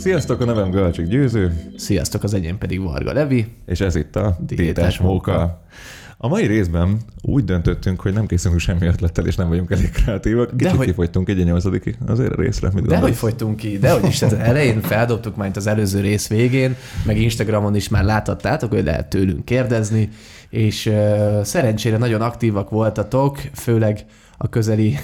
[0.00, 3.46] Sziasztok, a nevem Galcsik Győző, Sziasztok, az enyém pedig Varga Levi.
[3.66, 5.62] és ez itt a Diétás Móka.
[6.16, 10.56] A mai részben úgy döntöttünk, hogy nem készülünk semmi ötlettel, és nem vagyunk elég kreatívak.
[10.56, 14.04] Kicsit hogy- kifogytunk egy nyolcadik azért a részre, mit De hogy fogytunk ki, de hogy
[14.08, 16.76] is, tehát elején feldobtuk majd az előző rész végén,
[17.06, 20.08] meg Instagramon is már láthattátok, hogy lehet tőlünk kérdezni,
[20.48, 24.04] és uh, szerencsére nagyon aktívak voltatok, főleg
[24.42, 24.98] a közeli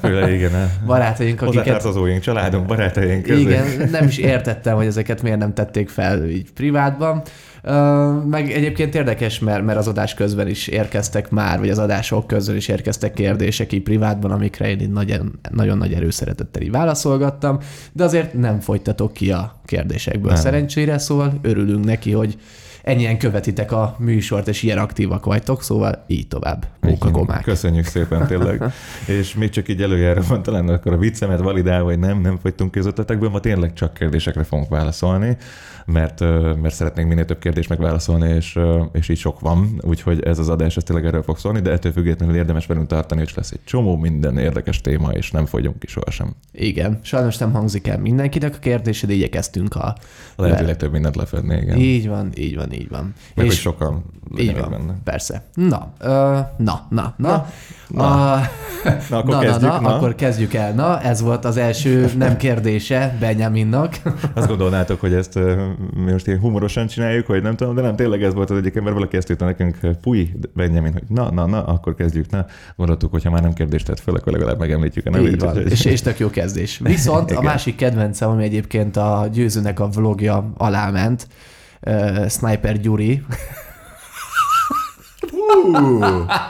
[0.00, 0.70] Főleg igen, eh.
[0.86, 3.22] barátaink, akiket hozzátartozóink, családunk, barátaink.
[3.22, 3.40] közé.
[3.40, 7.22] Igen, nem is értettem, hogy ezeket miért nem tették fel így privátban.
[8.30, 12.56] Meg egyébként érdekes, mert, mert az adás közben is érkeztek már, vagy az adások közben
[12.56, 17.58] is érkeztek kérdések így privátban, amikre én így nagyon, nagyon nagy erőszeretettel így válaszolgattam,
[17.92, 20.40] de azért nem fogytatok ki a kérdésekből Nem.
[20.40, 22.38] szerencsére, szóval örülünk neki, hogy
[22.82, 26.66] ennyien követitek a műsort, és ilyen aktívak vagytok, szóval így tovább.
[26.80, 27.42] Mókagomák.
[27.42, 28.62] Köszönjük szépen tényleg.
[29.18, 32.76] és még csak így előjára van talán akkor a viccemet validálva, hogy nem, nem fogytunk
[32.76, 35.36] ötletekből, ma tényleg csak kérdésekre fogunk válaszolni,
[35.92, 36.20] mert,
[36.60, 38.58] mert szeretnénk minél több kérdést megválaszolni, és,
[38.92, 41.92] és így sok van, úgyhogy ez az adás ez tényleg erről fog szólni, de ettől
[41.92, 45.86] függetlenül érdemes velünk tartani, és lesz egy csomó minden érdekes téma, és nem fogyunk ki
[45.86, 46.34] sohasem.
[46.52, 49.96] Igen, sajnos nem hangzik el mindenkinek a kérdése, de igyekeztünk a...
[50.36, 51.78] A lehető legtöbb mindent lefedni, igen.
[51.78, 53.02] Így van, így van, így van.
[53.34, 54.04] Meg hogy és sokan
[54.36, 54.94] így van, benne.
[55.04, 55.42] persze.
[55.54, 57.46] Na, ö, na, na, na.
[57.88, 58.04] Na.
[58.04, 58.40] A,
[58.84, 59.70] Na, akkor na, kezdjük.
[59.70, 60.72] na, na, akkor kezdjük el.
[60.72, 63.96] Na, ez volt az első nem kérdése Benjaminnak.
[64.34, 65.34] Azt gondolnátok, hogy ezt
[66.04, 68.76] mi most ilyen humorosan csináljuk, hogy nem tudom, de nem, tényleg ez volt az egyik
[68.76, 72.46] ember, valaki ezt írta nekünk, puj, Benjamin, hogy na, na, na, akkor kezdjük, na.
[72.76, 75.42] Gondoltuk, hogy ha már nem kérdést tett fel, akkor legalább megemlítjük a nevét.
[75.42, 76.78] Van, és, és tök jó kezdés.
[76.78, 81.28] Viszont a másik kedvencem, ami egyébként a győzőnek a vlogja alá ment,
[81.82, 83.22] uh, Sniper Gyuri,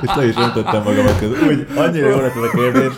[0.03, 1.49] és le is öntöttem magamat közben.
[1.49, 2.93] Úgy, annyira jó lett ez a kérdés.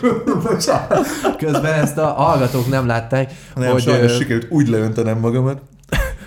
[1.46, 5.60] Közben ezt a hallgatók nem látták, Nem, hogy sajnos ö, sikerült úgy leöntenem magamat.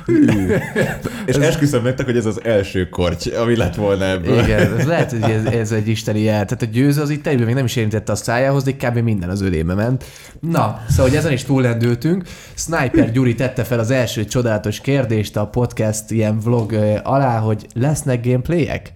[1.26, 4.40] És esküszöm nektek, hogy ez az első korty, ami lett volna ebből.
[4.40, 6.46] igen, ez lehet, hogy ez, ez egy isteni jel.
[6.46, 8.98] Tehát a győző az itt egyben még nem is érintette a szájához, de kb.
[8.98, 10.04] minden az ölébe ment.
[10.40, 12.24] Na, szóval hogy ezen is túllendültünk.
[12.56, 16.74] Sniper Gyuri tette fel az első csodálatos kérdést a podcast ilyen vlog
[17.04, 18.94] alá, hogy lesznek gameplayek?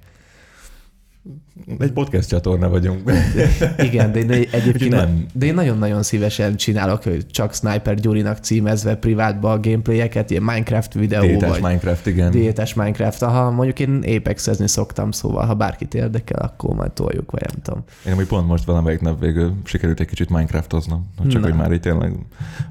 [1.79, 3.11] Egy podcast csatorna vagyunk.
[3.77, 4.99] Igen, de én egyébként Nem.
[4.99, 5.25] nem.
[5.33, 10.93] De én nagyon-nagyon szívesen csinálok, hogy csak Sniper Gyurinak címezve privátba a gameplayeket, ilyen Minecraft
[10.93, 12.31] videó, Tétes vagy Minecraft, igen.
[12.31, 13.19] diétes Minecraft.
[13.23, 17.83] Ha mondjuk én Apexezni szoktam, szóval ha bárkit érdekel, akkor majd toljuk, vagy nem tudom.
[18.05, 21.11] Én amúgy pont most valamelyik nap végül sikerült egy kicsit Minecraftoznom.
[21.27, 21.47] Csak Na.
[21.47, 22.13] hogy már így tényleg,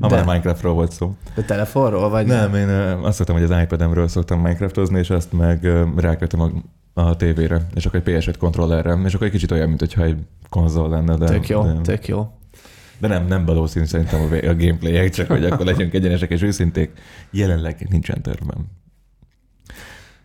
[0.01, 1.15] ha De- már Minecraftról volt szó.
[1.35, 2.27] De telefonról, vagy?
[2.27, 6.51] Nem, én ö, azt szoktam, hogy az iPad-emről szoktam Minecraftozni, és azt meg rákötöm a,
[6.99, 10.17] a tévére, és akkor egy PS5 kontrollerre, és akkor egy kicsit olyan, mintha egy
[10.49, 12.29] konzol lenne, de, Tök jó, de, tök jó.
[12.99, 16.91] de nem, nem valószínű szerintem a, a gameplayek, csak hogy akkor legyünk egyenesek és őszinték.
[17.31, 18.67] Jelenleg nincsen tervem.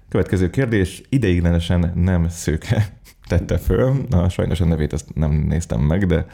[0.10, 4.06] Következő kérdés, ideiglenesen nem szőke tette föl.
[4.10, 6.26] Na, sajnos a nevét azt nem néztem meg, de,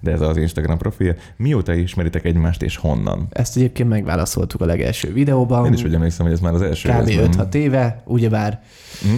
[0.00, 1.14] de ez az Instagram profilja.
[1.36, 3.26] Mióta ismeritek egymást és honnan?
[3.30, 5.66] Ezt egyébként megválaszoltuk a legelső videóban.
[5.66, 6.88] Én is úgy emlékszem, hogy ez már az első.
[6.88, 7.06] Kb.
[7.06, 7.48] részben.
[7.50, 8.62] 5-6 éve, ugyebár.
[9.02, 9.14] Hm?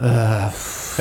[0.00, 0.08] Uh,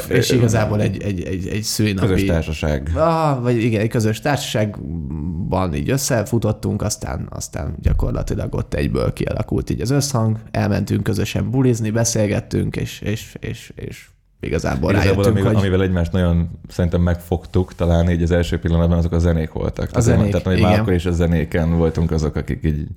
[0.07, 2.07] és igazából egy, egy, egy, egy szülinapi...
[2.07, 2.91] Közös társaság.
[2.95, 9.81] Ah, vagy igen, egy közös társaságban így összefutottunk, aztán, aztán gyakorlatilag ott egyből kialakult így
[9.81, 14.07] az összhang, elmentünk közösen bulizni, beszélgettünk, és, és, és, és
[14.39, 18.97] igazából, Igazából, rájöttünk, amivel, hogy amivel egymást nagyon szerintem megfogtuk, talán így az első pillanatban
[18.97, 19.87] azok a zenék voltak.
[19.87, 20.81] Tehát, zenék, tehát hogy már igen.
[20.81, 22.87] akkor is a zenéken voltunk azok, akik így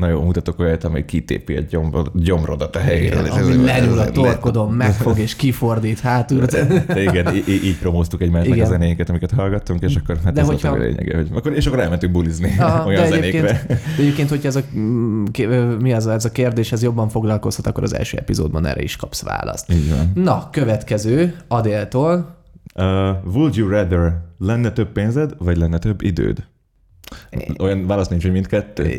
[0.00, 3.26] nagyon mutatok olyat, amely kitépi a gyomrod, gyomrodat a helyéről.
[3.30, 6.44] ami lenyúl a torkodon, megfog és kifordít hátul.
[7.08, 8.66] Igen, í- így promóztuk egymásnak Igen.
[8.66, 11.52] a zenéket, amiket hallgattunk, és akkor hát De ez hogyha- volt a lényege, hogy akkor,
[11.52, 13.66] és akkor elmentünk bulizni Aha, olyan de, egyébként, zenékre.
[13.74, 14.60] de egyébként, hogyha ez a,
[15.80, 19.22] mi az, ez a kérdés, ez jobban foglalkoztat, akkor az első epizódban erre is kapsz
[19.22, 19.72] választ.
[19.72, 20.24] Így van.
[20.24, 22.38] Na, következő, Adéltól.
[22.74, 22.84] Uh,
[23.34, 26.38] would you rather lenne több pénzed, vagy lenne több időd?
[27.58, 28.90] Olyan válasz nincs, hogy mindkettő.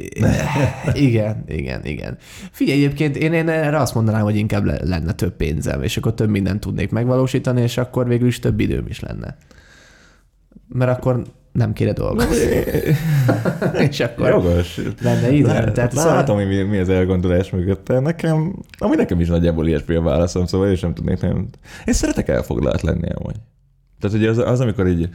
[0.93, 2.17] Igen, igen, igen.
[2.51, 6.13] Figyelj, egyébként én, én erre azt mondanám, hogy inkább le- lenne több pénzem, és akkor
[6.13, 9.37] több mindent tudnék megvalósítani, és akkor végül is több időm is lenne.
[10.67, 11.21] Mert akkor
[11.51, 12.35] nem kéne dolgozni.
[13.89, 14.79] és akkor Jogos.
[15.01, 15.47] lenne idő.
[15.47, 17.99] Lát, Tehát szóval- látom, hogy mi, mi az elgondolás mögötte.
[17.99, 21.47] Nekem, ami nekem is nagyjából ilyesmi a válaszom, szóval én sem tudnék nem.
[21.85, 23.35] Én szeretek elfoglalt lenni amúgy.
[23.99, 25.09] Tehát ugye az, az amikor így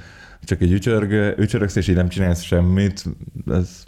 [0.46, 3.04] csak egy ücsörg, ücsörögsz, és így nem csinálsz semmit,
[3.50, 3.82] ez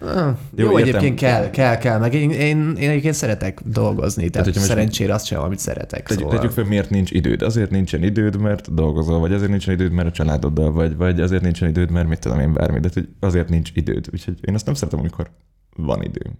[0.00, 0.88] Ah, Jó, Jó, értem.
[0.88, 1.98] egyébként kell, kell, kell.
[1.98, 6.06] Meg én, én, én egyébként szeretek dolgozni, tehát, most- szerencsére azt sem, amit szeretek.
[6.06, 6.38] Tegyük, Szóval.
[6.38, 7.42] tegyük fel, miért nincs időd.
[7.42, 11.42] Azért nincsen időd, mert dolgozol, vagy azért nincsen időd, mert a családoddal vagy, vagy azért
[11.42, 12.88] nincsen időd, mert mit tudom én bármi, de
[13.20, 14.08] azért nincs időd.
[14.12, 15.30] Úgyhogy én azt nem szeretem, amikor
[15.76, 16.32] van időm.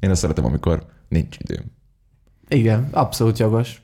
[0.00, 1.64] Én azt szeretem, amikor nincs időm.
[2.48, 3.82] Igen, abszolút jogos.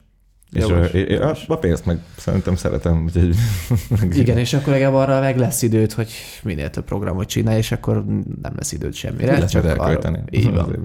[0.53, 3.05] És a, a, a pénzt meg szerintem szeretem.
[3.05, 3.37] Úgyhogy
[4.21, 6.11] Igen, és akkor legalább arra meg lesz időd, hogy
[6.43, 8.05] minél több programot csinálj, és akkor
[8.43, 9.39] nem lesz időd semmire.
[9.39, 10.17] lesz csak elkölteni.
[10.19, 10.59] arra- Így van.
[10.59, 10.81] Azért.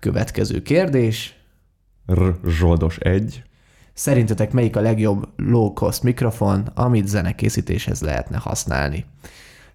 [0.00, 1.34] Következő kérdés.
[2.12, 2.34] R.
[2.48, 3.42] Zsoldos egy.
[3.92, 9.04] Szerintetek melyik a legjobb low-cost mikrofon, amit zenekészítéshez lehetne használni?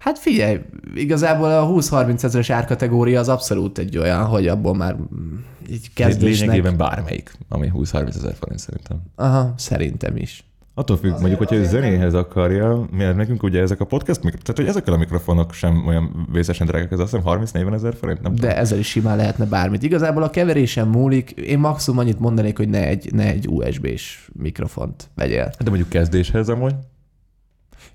[0.05, 0.59] Hát figyelj,
[0.95, 5.35] igazából a 20-30 ezeres árkategória az abszolút egy olyan, hogy abból már mm,
[5.69, 6.39] így kezdésnek...
[6.39, 9.01] Lényegében bármelyik, ami 20-30 ezer forint szerintem.
[9.15, 10.43] Aha, szerintem is.
[10.73, 14.59] Attól függ, mondjuk, hogyha ő zenéhez akarja, mert nekünk ugye ezek a podcast, mikro- tehát
[14.59, 18.35] hogy ezekkel a mikrofonok sem olyan vészesen drágák, ez azt hiszem 30-40 ezer forint, nem
[18.35, 18.49] tudom.
[18.49, 19.83] De ezzel is simán lehetne bármit.
[19.83, 25.09] Igazából a keverésen múlik, én maximum annyit mondanék, hogy ne egy, ne egy USB-s mikrofont
[25.15, 25.51] vegyél.
[25.59, 26.75] De mondjuk kezdéshez amúgy,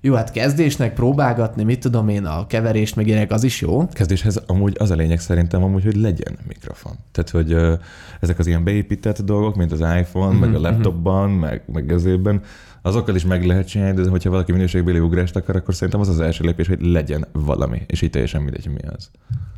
[0.01, 3.87] Jó, hát kezdésnek próbálgatni, mit tudom én, a keverést meg ilyenek, az is jó.
[3.87, 6.93] kezdéshez amúgy az a lényeg szerintem amúgy, hogy legyen mikrofon.
[7.11, 7.73] Tehát, hogy ö,
[8.19, 10.39] ezek az ilyen beépített dolgok, mint az iPhone, mm-hmm.
[10.39, 12.41] meg a laptopban, meg, meg ezében,
[12.81, 16.19] azokkal is meg lehet csinálni, de hogyha valaki minőségbeli ugrást akar, akkor szerintem az az
[16.19, 19.09] első lépés, hogy legyen valami, és így teljesen mindegy, mi az.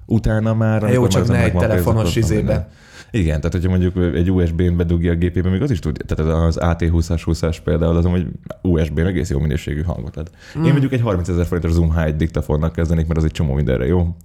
[0.06, 0.92] Utána már...
[0.92, 2.42] Jó, csak már ne egy telefonos izébe.
[2.42, 2.68] minden.
[3.16, 6.58] Igen, tehát hogyha mondjuk egy USB-n bedugja a gépébe, még az is tud, tehát az
[6.62, 8.28] AT20-as 20-as például az hogy
[8.62, 10.30] USB-n egész jó minőségű hangot ad.
[10.60, 10.64] Mm.
[10.64, 13.86] Én mondjuk egy 30 ezer forintos Zoom H1 diktafonnak kezdenék, mert az egy csomó mindenre
[13.86, 14.16] jó.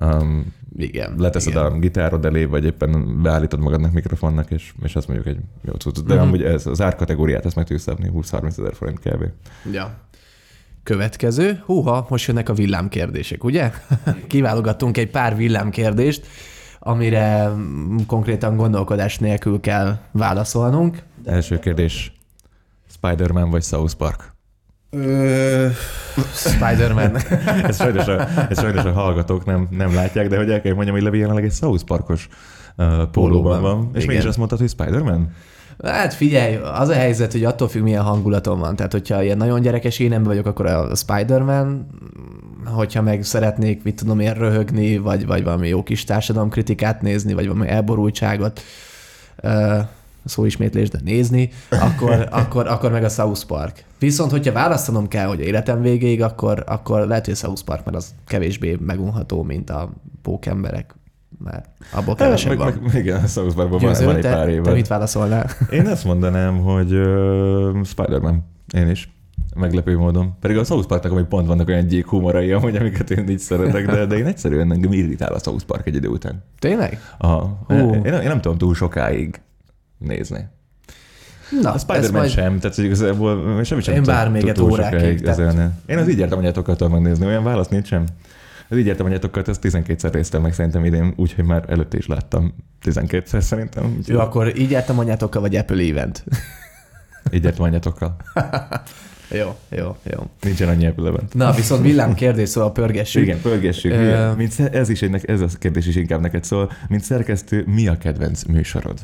[0.00, 1.14] Um, Igen.
[1.18, 1.64] leteszed igen.
[1.64, 5.98] a gitárod elé, vagy éppen beállítod magadnak mikrofonnak, és, és azt mondjuk egy jó cucc.
[5.98, 6.22] De Mhm.
[6.22, 9.24] amúgy ez, az árkategóriát ezt meg tudjuk szabni, 20-30 ezer forint kb.
[9.72, 9.94] Ja.
[10.82, 11.62] Következő.
[11.64, 13.70] Húha, most jönnek a villámkérdések, ugye?
[14.26, 16.26] Kiválogattunk egy pár villámkérdést,
[16.86, 17.50] amire
[18.06, 21.02] konkrétan gondolkodás nélkül kell válaszolnunk.
[21.24, 22.12] Első kérdés,
[22.90, 24.34] Spider-Man vagy South Park?
[24.90, 25.66] Ö...
[26.34, 27.16] Spider-Man.
[27.68, 30.94] Ez sajnos a, ez sajnos a hallgatók nem, nem látják, de hogy el kell mondjam,
[30.94, 32.28] hogy Levi jelenleg egy South Parkos
[32.76, 33.90] uh, pólóban Pólóban, van.
[33.92, 34.06] És igen.
[34.06, 35.30] mégis azt mondtad, hogy Spider-Man?
[35.84, 38.76] Hát figyelj, az a helyzet, hogy attól függ, milyen hangulatom van.
[38.76, 41.86] Tehát, hogyha ilyen nagyon gyerekes én ember vagyok, akkor a Spider-Man,
[42.74, 47.46] hogyha meg szeretnék, mit tudom én, röhögni, vagy, vagy valami jó kis társadalomkritikát nézni, vagy
[47.46, 48.60] valami elborultságot,
[49.36, 49.78] ö,
[50.24, 53.84] szóismétlés, de nézni, akkor, akkor, akkor meg a South Park.
[53.98, 57.96] Viszont, hogyha választanom kell, hogy életem végéig, akkor, akkor lehet, hogy a South Park, mert
[57.96, 59.90] az kevésbé megunható, mint a
[60.22, 60.94] pókemberek,
[61.44, 62.90] mert abból kevesebb meg, van.
[62.92, 64.72] meg, igen, a South Parkban van, van egy te, pár te éve.
[64.72, 65.50] mit válaszolnál?
[65.70, 68.44] Én azt mondanám, hogy uh, Spider-Man.
[68.74, 69.15] Én is.
[69.56, 70.36] Meglepő módon.
[70.40, 73.86] Pedig a South Parknak amúgy pont vannak olyan gyík humorai, amúgy, amiket én így szeretek,
[73.86, 76.42] de, de én egyszerűen engem irritál a South Park egy idő után.
[76.58, 77.00] Tényleg?
[77.18, 77.64] Aha.
[77.66, 77.74] Hú.
[77.74, 79.40] Én, nem, én nem tudom túl sokáig
[79.98, 80.48] nézni.
[81.62, 85.70] Na, A Spider-Man majd- sem, tehát hogy igazából semmi sem Én túl órákig, tehát-.
[85.86, 88.08] Én az így értem anyátokkal megnézni, olyan válasz nincsen.
[88.68, 92.54] Az így értem anyátokkal, ezt 12-szer néztem meg szerintem idén, úgyhogy már előtte is láttam
[92.84, 93.84] 12-szer szerintem.
[93.84, 96.24] Úgyhogy Jó, akkor így jártam anyátokkal, vagy Apple Event?
[97.32, 98.16] Így értem anyátokkal.
[99.30, 100.30] jó, jó, jó.
[100.40, 101.28] Nincsen annyi epüleben.
[101.32, 103.22] Na, viszont villám kérdés, szóval pörgessük.
[103.22, 103.92] Igen, pörgessük.
[103.92, 104.34] Ö- Igen.
[104.36, 106.72] Mint, ez is egy, ez a kérdés is inkább neked szól.
[106.88, 108.98] Mint szerkesztő, mi a kedvenc műsorod?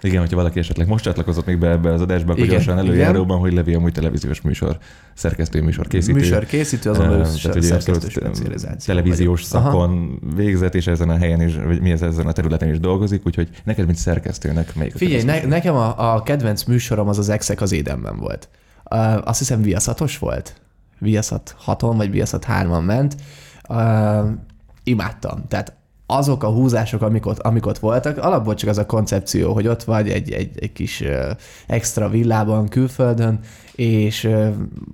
[0.00, 2.86] Igen, hogyha valaki esetleg most csatlakozott még be ebbe az adásba, akkor Igen, gyorsan igen.
[2.86, 4.78] előjáróban, hogy Levi amúgy televíziós műsor,
[5.14, 6.18] szerkesztő műsor készítő.
[6.18, 8.94] Műsor készítő, azon belül szerkesztő specializáció.
[8.94, 9.52] televíziós.
[9.52, 9.70] Aha.
[9.70, 13.26] szakon végzett, és ezen a helyen is, vagy mi ez ezen a területen is dolgozik,
[13.26, 17.60] úgyhogy neked, mint szerkesztőnek, a Figyelj, ne, nekem a, a kedvenc műsorom az az Exek
[17.60, 18.48] az édenben volt.
[18.90, 20.60] Uh, azt hiszem Viaszatos volt.
[20.98, 23.16] Viaszat 6-on, vagy Viaszat 3-on ment.
[23.68, 24.30] Uh,
[24.84, 25.44] imádtam.
[25.48, 25.77] Tehát
[26.10, 29.84] azok a húzások, amik ott, amik ott voltak, alapból csak az a koncepció, hogy ott
[29.84, 31.04] vagy egy, egy, egy kis
[31.66, 33.40] extra villában külföldön,
[33.74, 34.30] és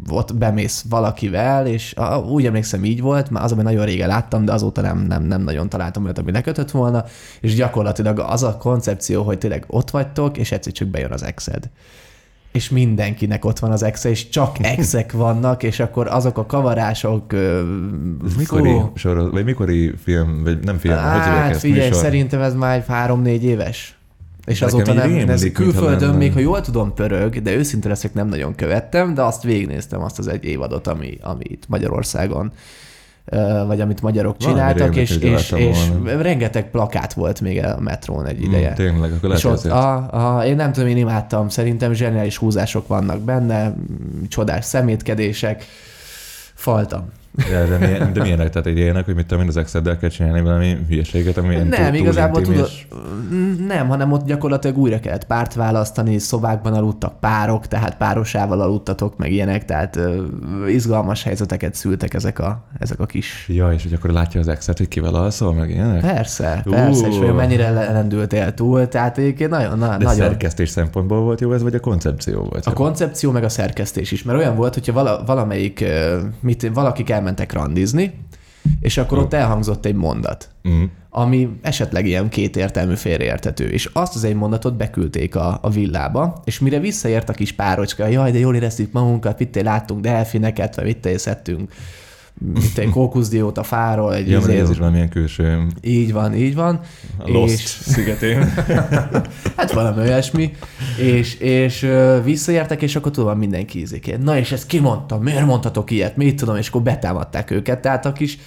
[0.08, 1.94] ott bemész valakivel, és
[2.28, 5.68] úgy emlékszem így volt, már azonban nagyon régen láttam, de azóta nem, nem, nem nagyon
[5.68, 7.04] találtam olyat, ami lekötött volna,
[7.40, 11.70] és gyakorlatilag az a koncepció, hogy tényleg ott vagytok, és egyszer csak bejön az exed
[12.54, 17.32] és mindenkinek ott van az exe, és csak exek vannak, és akkor azok a kavarások...
[17.32, 21.60] Ez mikori sorozat, vagy mikori film, vagy nem film, hogy hívják Hát ezt?
[21.60, 22.02] figyelj, műsor?
[22.02, 23.98] szerintem ez már három-négy éves.
[24.46, 26.16] És Nekem azóta nem, rémlik, mintha külföldön lenne.
[26.16, 30.18] még, ha jól tudom, pörög, de őszinte leszek, nem nagyon követtem, de azt végignéztem, azt
[30.18, 32.52] az egy évadot, ami, ami itt Magyarországon
[33.66, 36.22] vagy amit magyarok Valami csináltak, és, és, és volna.
[36.22, 38.70] rengeteg plakát volt még a metrón egy ideje.
[38.70, 42.36] Mm, tényleg, akkor lehet, És ott, a, a, én nem tudom, én imádtam, szerintem zseniális
[42.36, 43.74] húzások vannak benne,
[44.28, 45.64] csodás szemétkedések,
[46.54, 47.08] faltam.
[47.50, 48.50] De, de, milyen, de milyenek?
[48.50, 51.70] Tehát egy ilyenek, hogy mit tudom én, az Excel-del kell csinálni valami hülyeséget, ami Nem,
[51.70, 52.86] túl- igazából tudod, és-
[53.68, 59.32] nem, hanem ott gyakorlatilag újra kellett párt választani, szobákban aludtak párok, tehát párosával aludtatok, meg
[59.32, 59.98] ilyenek, tehát
[60.68, 63.44] izgalmas helyzeteket szültek ezek a, ezek a kis...
[63.48, 66.00] Ja, és hogy akkor látja az Excel-t, hogy kivel alszol, meg ilyenek?
[66.00, 70.14] Persze, persze, és hogy mennyire le- lendültél túl, tehát egyébként nagyon, na, De nagyon...
[70.14, 74.22] szerkesztés szempontból volt jó ez, vagy a koncepció volt A koncepció meg a szerkesztés is,
[74.22, 75.84] mert olyan volt, hogyha vala, valamelyik,
[76.40, 78.12] mit, valakik elmentek randizni,
[78.80, 80.84] és akkor ott elhangzott egy mondat, Mm.
[81.10, 86.58] ami esetleg ilyen kétértelmű félreértető, és azt az egy mondatot beküldték a, a villába, és
[86.58, 91.18] mire visszaért a kis párocska, jaj, de jól éreztük magunkat, mit láttunk delfineket, vagy mit
[91.18, 91.72] szedtünk,
[92.38, 96.54] mit egy kókuszdiót a fáról, egy Ja, izé- ez is valamilyen külső így van, így
[96.54, 96.80] van.
[97.18, 98.52] a Lost És- szigetén.
[99.56, 100.50] Hát valami olyasmi,
[101.00, 104.18] és, és ö, visszaértek, és akkor tudom, mindenki ízik.
[104.18, 107.80] Na és ezt kimondtam, miért mondhatok ilyet, mit tudom, és akkor betámadták őket.
[107.80, 108.38] Tehát a kis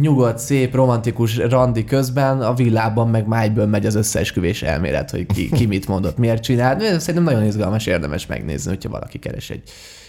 [0.00, 5.48] nyugodt, szép, romantikus randi közben a villában meg májből megy az összeesküvés elmélet, hogy ki,
[5.50, 6.80] ki mit mondott, miért csinált.
[7.00, 9.62] Szerintem nagyon izgalmas, érdemes megnézni, hogyha valaki keres egy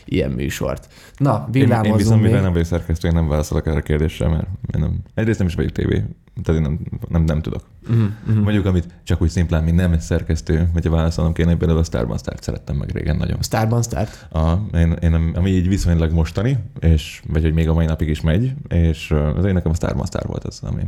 [0.05, 0.87] ilyen műsort.
[1.17, 2.31] Na, Én, én mivel még.
[2.31, 5.55] nem vagyok szerkesztő, én nem válaszolok erre a kérdésre, mert én nem, egyrészt nem is
[5.55, 6.03] vagyok tévé,
[6.43, 6.79] tehát én nem,
[7.09, 7.63] nem, nem tudok.
[7.89, 8.43] Uh-huh, uh-huh.
[8.43, 12.43] Mondjuk, amit csak úgy szimplán, mint nem szerkesztő, hogyha válaszolnom kéne, például a Starban Start
[12.43, 13.37] szerettem meg régen nagyon.
[13.41, 14.27] Starban Start?
[14.31, 18.21] A, én, én, ami így viszonylag mostani, és, vagy hogy még a mai napig is
[18.21, 20.81] megy, és az én nekem a Starban Star volt az, ami,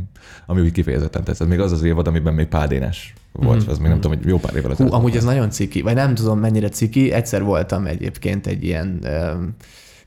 [0.46, 1.48] ami úgy kifejezetten tetszett.
[1.48, 3.70] Még az az évad, amiben még Pál Dénes volt, Mhm.
[3.70, 4.92] az még nem tudom, hogy jó pár évvel ezelőtt.
[4.92, 8.98] amúgy ez nagyon ciki, vagy nem tudom mennyire ciki, egyszer voltam egyébként egy ilyen
[9.34, 9.54] um,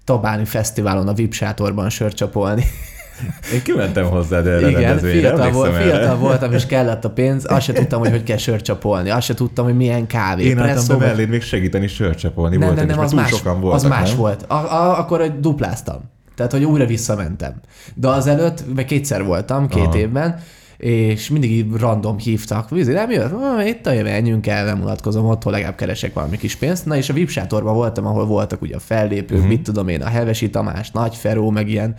[0.03, 2.63] Tabáni fesztiválon a VIP sátorban sörcsapolni.
[3.53, 7.73] Én kimentem hozzá erre Igen, fiatal, volt, fiatal voltam, és kellett a pénz, azt se
[7.73, 10.43] tudtam, hogy hogy kell sörcsapolni, azt se tudtam, hogy milyen kávé.
[10.43, 12.55] Én álltam be vagy- még segíteni sörcsapolni.
[12.57, 14.17] nem, volt, nem, nem, az más, sokan az voltak, más nem?
[14.17, 14.43] volt.
[14.47, 16.01] A, a, akkor egy dupláztam.
[16.35, 17.53] Tehát, hogy újra visszamentem.
[17.95, 19.97] De azelőtt, vagy kétszer voltam, két Aha.
[19.97, 20.39] évben,
[20.77, 22.69] és mindig így random hívtak.
[22.69, 23.31] Vízi, nem jött?
[23.31, 26.85] Ah, Itt a jövő, menjünk el, nem mutatkozom, otthon legalább keresek valami kis pénzt.
[26.85, 29.47] Na és a VIP sátorban voltam, ahol voltak ugye a fellépők, uh-huh.
[29.47, 31.95] mit tudom én, a Hevesi Tamás, Nagy Feró, meg ilyen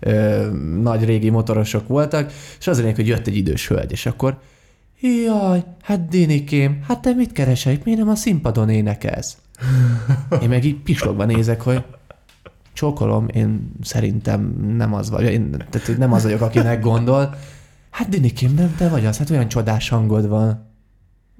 [0.00, 0.46] ö,
[0.82, 4.38] nagy régi motorosok voltak, és az lényeg, hogy jött egy idős hölgy, és akkor
[5.00, 7.76] Jaj, hát Dinikém, hát te mit keresel?
[7.84, 9.36] Miért nem a színpadon énekelsz?
[10.42, 11.84] Én meg így pislogva nézek, hogy
[12.72, 17.34] csókolom, én szerintem nem az vagy, én, tehát nem az vagyok, akinek gondol.
[17.90, 20.68] Hát Dinikém, nem te vagy az, hát olyan csodás hangod van.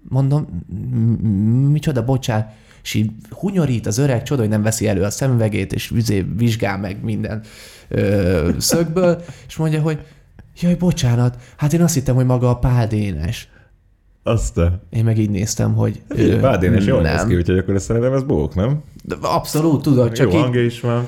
[0.08, 2.48] Mondom, "M- m- micsoda, bocsánat,
[2.82, 6.78] és így hunyorít az öreg, csoda, hogy nem veszi elő a szemüvegét, és vizé, vizsgál
[6.78, 7.42] meg minden
[7.88, 10.06] ö, szögből, és mondja, hogy
[10.60, 12.88] jaj, bocsánat, hát én azt hittem, hogy maga a Pál.
[14.22, 14.80] Azt a...
[14.90, 16.00] Én meg így néztem, hogy
[16.40, 17.28] Pál Dénes jól néz nem.
[17.28, 18.82] ki, úgyhogy akkor ezt szerintem ez bók, nem?
[19.04, 21.06] De Abszolút, tudod, csak Jó így, hangja is van.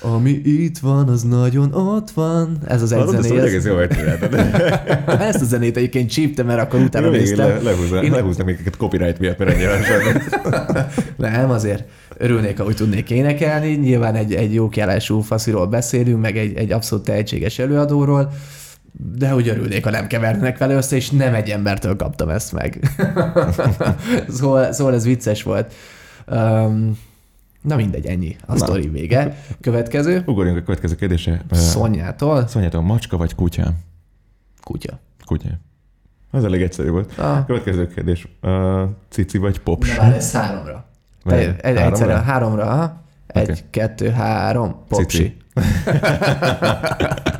[0.00, 2.58] ami itt van, az nagyon ott van.
[2.66, 3.36] Ez az egy zené.
[3.38, 4.34] ez- egész megcsináltad.
[5.20, 7.48] Ezt a zenét egyébként csíptem, mert akkor utána Végig néztem.
[7.48, 10.22] le, lehúznak, Én- lehúznak minket copyright miatt, mert ennyi van.
[11.16, 11.84] Nem, azért
[12.16, 13.74] örülnék, ahogy tudnék énekelni.
[13.74, 18.32] Nyilván egy, egy jó kiállású fasziról beszélünk, meg egy, egy abszolút tehetséges előadóról,
[18.92, 22.90] de úgy örülnék, ha nem kevernek vele össze, és nem egy embertől kaptam ezt meg.
[24.38, 25.74] szóval, szóval ez vicces volt.
[26.26, 26.98] Um,
[27.62, 28.36] na mindegy, ennyi.
[28.46, 29.36] A sztori vége.
[29.60, 30.22] Következő.
[30.26, 31.44] Ugorjunk a következő kérdésre.
[31.50, 32.46] Szonyától.
[32.46, 33.72] Szonyától macska vagy kutya?
[34.62, 34.98] Kutya.
[35.24, 35.48] Kutya.
[36.32, 37.18] Ez elég egyszerű volt.
[37.18, 37.46] Ah.
[37.46, 38.28] Következő kérdés.
[38.42, 39.96] Uh, cici vagy pops?
[39.96, 40.84] Na ez háromra.
[41.24, 41.84] Vagy Egy, háromra?
[41.84, 43.02] egyszerre, háromra, aha.
[43.26, 45.36] Egy, kettő, három, popsi.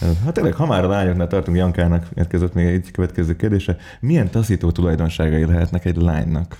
[0.00, 3.76] Hát tényleg, ha már a lányoknál tartunk, Jankának érkezett még egy következő kérdése.
[4.00, 6.56] Milyen taszító tulajdonságai lehetnek egy lánynak?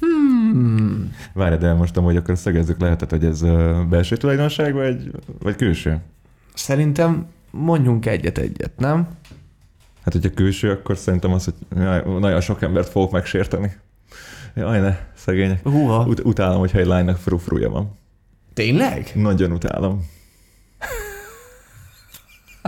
[0.00, 1.12] Hmm.
[1.32, 3.40] Várj, de most amúgy akkor szögezzük lehetett, hogy ez
[3.88, 5.98] belső tulajdonság, vagy, vagy külső?
[6.54, 9.08] Szerintem mondjunk egyet-egyet, nem?
[10.02, 13.72] Hát, hogyha külső, akkor szerintem az, hogy jaj, nagyon sok embert fogok megsérteni.
[14.54, 15.62] Jaj, ne, szegények.
[15.62, 16.06] Húha.
[16.06, 17.90] Ut- utálom, hogyha egy lánynak frufruja van.
[18.54, 19.10] Tényleg?
[19.14, 20.06] Nagyon utálom.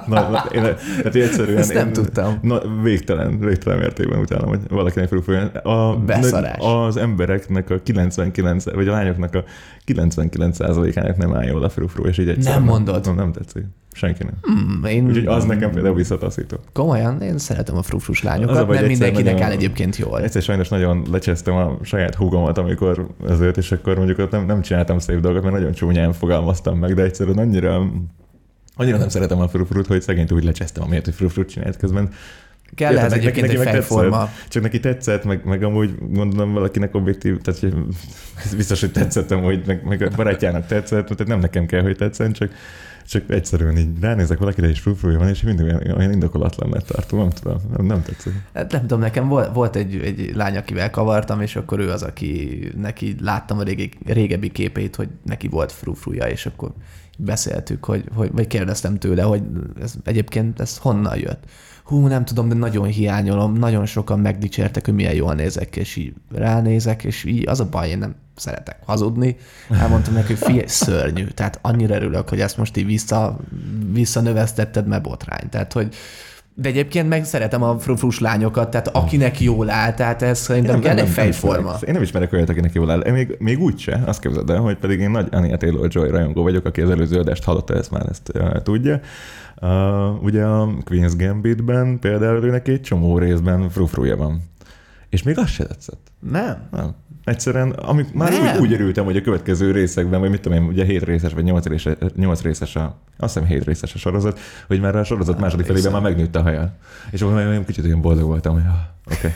[0.06, 2.38] Na, én, tehát egyszerűen Ezt nem én, tudtam.
[2.42, 5.46] Na, végtelen, végtelen mértékben utálom, hogy valakinek frufruja.
[5.46, 6.56] A, Beszarás.
[6.58, 9.44] Az embereknek a 99, vagy a lányoknak a
[9.86, 13.04] 99%-ának nem áll jól a frufru, és így egyszerűen Nem mondod.
[13.06, 13.62] Nem, nem tetszik.
[13.92, 14.34] Senkinek.
[14.42, 16.56] Hmm, én Úgyhogy az nekem például visszataszító.
[16.72, 19.96] komolyan, én szeretem a frufrus Az a lányokat, baj, nem egyszer mindenkinek nagyon- áll egyébként
[19.96, 20.22] jól.
[20.22, 24.60] Egyszer sajnos nagyon lecsesztem a saját húgomat, amikor ezért, és akkor mondjuk ott nem, nem
[24.62, 27.90] csináltam szép dolgokat, mert nagyon csúnyán fogalmaztam meg, de egyszerűen annyira,
[28.78, 32.10] annyira nem szeretem a frufrut, hogy szegényt úgy lecsesztem, amiért, hogy frufrut csinált közben.
[32.74, 34.18] Kell ehhez egyébként neki egy fejforma.
[34.18, 34.48] tetszett.
[34.48, 37.74] Csak neki tetszett, meg, meg amúgy gondolom valakinek objektív, tehát hogy
[38.56, 42.32] biztos, hogy tetszett amúgy, meg, meg a barátjának tetszett, tehát nem nekem kell, hogy tetszen,
[42.32, 42.50] csak,
[43.06, 47.30] csak egyszerűen így ránézek valakire, és frufrúja van, és mindig olyan, olyan indokolatlan tartom, nem
[47.30, 48.32] tudom, nem, nem tetszik.
[48.54, 52.02] Hát nem tudom, nekem volt, volt egy, egy lány, akivel kavartam, és akkor ő az,
[52.02, 56.72] aki neki láttam a régi, régebbi képeit, hogy neki volt frufruja, és akkor
[57.20, 59.42] beszéltük, hogy, hogy, vagy kérdeztem tőle, hogy
[59.80, 61.44] ez, egyébként ez honnan jött.
[61.84, 66.14] Hú, nem tudom, de nagyon hiányolom, nagyon sokan megdicsértek, hogy milyen jól nézek, és így
[66.34, 69.36] ránézek, és így az a baj, én nem szeretek hazudni.
[69.70, 71.24] Elmondtam neki, hogy figyelj, szörnyű.
[71.24, 73.38] Tehát annyira örülök, hogy ezt most így vissza,
[73.92, 75.48] visszanövesztetted, mert botrány.
[75.48, 75.94] Tehát, hogy
[76.60, 80.98] de egyébként meg szeretem a frufrus lányokat, tehát akinek jól áll, tehát ez szerintem kell
[80.98, 81.74] egy fejforma.
[81.86, 83.00] Én nem ismerek olyat, akinek jól áll.
[83.00, 86.42] Én még, még úgy se, azt képzeld el, hogy pedig én nagy Anya Taylor-Joy rajongó
[86.42, 89.00] vagyok, aki az előző adást hallotta, ezt már ezt uh, tudja.
[89.60, 94.42] Uh, ugye a Queen's Gambitben például neki egy csomó részben frufruja van.
[95.08, 96.12] És még az se tetszett.
[96.30, 96.68] Nem?
[96.70, 96.94] Nem.
[97.28, 98.56] Egyszerűen, amik, már Nem.
[98.56, 101.44] úgy, úgy örültem, hogy a következő részekben, vagy mit tudom én, ugye 7 részes, vagy
[101.44, 105.40] 8 részes, 8 részes a, azt hiszem 7 részes a sorozat, hogy már a sorozat
[105.40, 106.72] második felében már megnőtt a haja.
[107.10, 109.16] És akkor már kicsit olyan boldog voltam, hogy ah, oké.
[109.16, 109.30] Okay.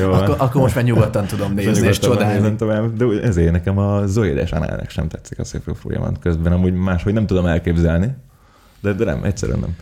[0.00, 0.12] Jó.
[0.12, 2.38] Akkor, akkor most már nyugodtan tudom nézni, és Nyugodtan csodálni.
[2.38, 6.16] nézem Tovább, de ezért nekem a Zoides Análnek sem tetszik a szép van.
[6.20, 8.14] Közben amúgy máshogy nem tudom elképzelni,
[8.80, 9.76] de, de nem, egyszerűen nem.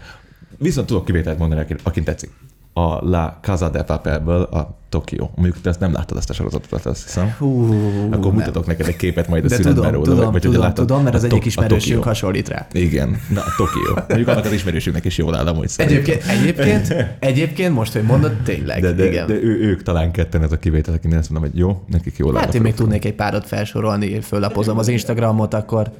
[0.58, 2.30] Viszont tudok kivételt mondani, akin, akin tetszik.
[2.72, 5.28] A La Casa de Papelből a Tokyo.
[5.34, 7.34] Mondjuk te ezt nem láttad ezt a sorozatot, azt hiszem.
[7.38, 7.74] Hú,
[8.10, 10.14] Akkor mutatok neked egy képet majd a De szünetben tudom, róla.
[10.16, 10.86] tudom, vagy, tudom, láttad.
[10.86, 12.66] tudom, mert az egyik ismerősünk hasonlít rá.
[12.72, 14.04] Igen, na a Tokió.
[14.08, 16.02] Mondjuk annak az ismerősünknek is jól áll amúgy szerintem.
[16.02, 19.26] Egyébként, egyébként, egyébként most, hogy mondod, tényleg, De, de, igen.
[19.26, 22.36] de ő, ők talán ketten ez a kivétel, akinek azt mondom, hogy jó, nekik jól
[22.36, 22.42] áll.
[22.44, 25.90] Hát én még tudnék egy párat felsorolni, föllapozom az Instagramot, akkor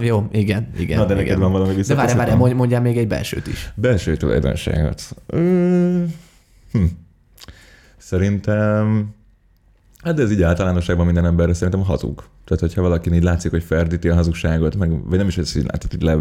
[0.00, 0.98] jó, igen, igen.
[0.98, 3.72] Na, de neked van valami De várj, várj, mondj- mondjál még egy belsőt is.
[3.74, 5.02] Belső tulajdonságot.
[6.72, 6.84] Hm.
[8.08, 9.14] Szerintem,
[10.02, 12.24] hát de ez így általánosságban minden emberre szerintem hazug.
[12.44, 15.64] Tehát, hogyha valaki így látszik, hogy ferdíti a hazugságot, meg, vagy nem is, hogy így
[15.64, 16.18] látod, hogy le,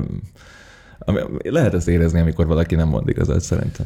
[1.00, 3.86] ami, lehet ezt érezni, amikor valaki nem mond igazat, szerintem.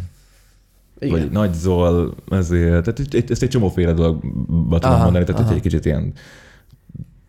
[0.99, 1.19] Igen.
[1.19, 5.53] Vagy nagy zol, ezért, tehát ezt egy csomóféle dologba tudom Aha, mondani, tehát aha.
[5.53, 6.13] egy kicsit ilyen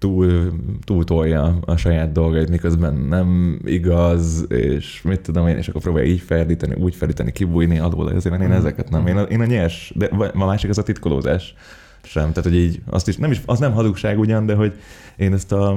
[0.02, 0.52] túl,
[0.84, 6.08] túl tolja a saját dolgait, miközben nem igaz, és mit tudom én, és akkor próbálja
[6.10, 8.52] így ferdíteni, úgy ferdíteni, kibújni alól, ezért én Mhm.
[8.56, 9.06] ezeket nem.
[9.06, 11.54] Én a, én a nyers, de a másik az a titkolózás
[12.02, 12.28] sem.
[12.28, 14.72] Tehát, hogy így, azt is, nem is, az nem hazugság ugyan, de hogy
[15.16, 15.72] én ezt a,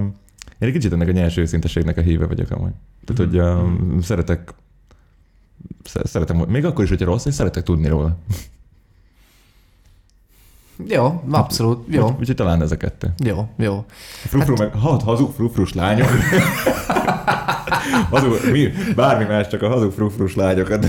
[0.59, 2.71] én egy kicsit ennek a nyers őszinteségnek a híve vagyok amúgy.
[3.05, 4.53] Tehát, hogy a, szeretek
[5.83, 8.17] sze- Szeretem, még akkor is, hogyha rossz, én szeretek tudni róla.
[10.87, 12.05] Jó, abszolút, jó.
[12.05, 13.13] Úgy, úgyhogy talán ez a kettő.
[13.23, 13.85] Jó, jó.
[14.27, 16.07] Frufru meg, hat, hazug frufrus lányok.
[18.09, 20.85] hazug, mi, bármi más, csak a hazug frufrus lányokat.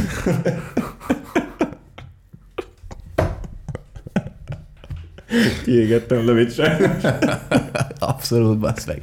[5.64, 6.99] Kiégettem lövét sem.
[7.99, 9.03] Abszolút, bassz meg.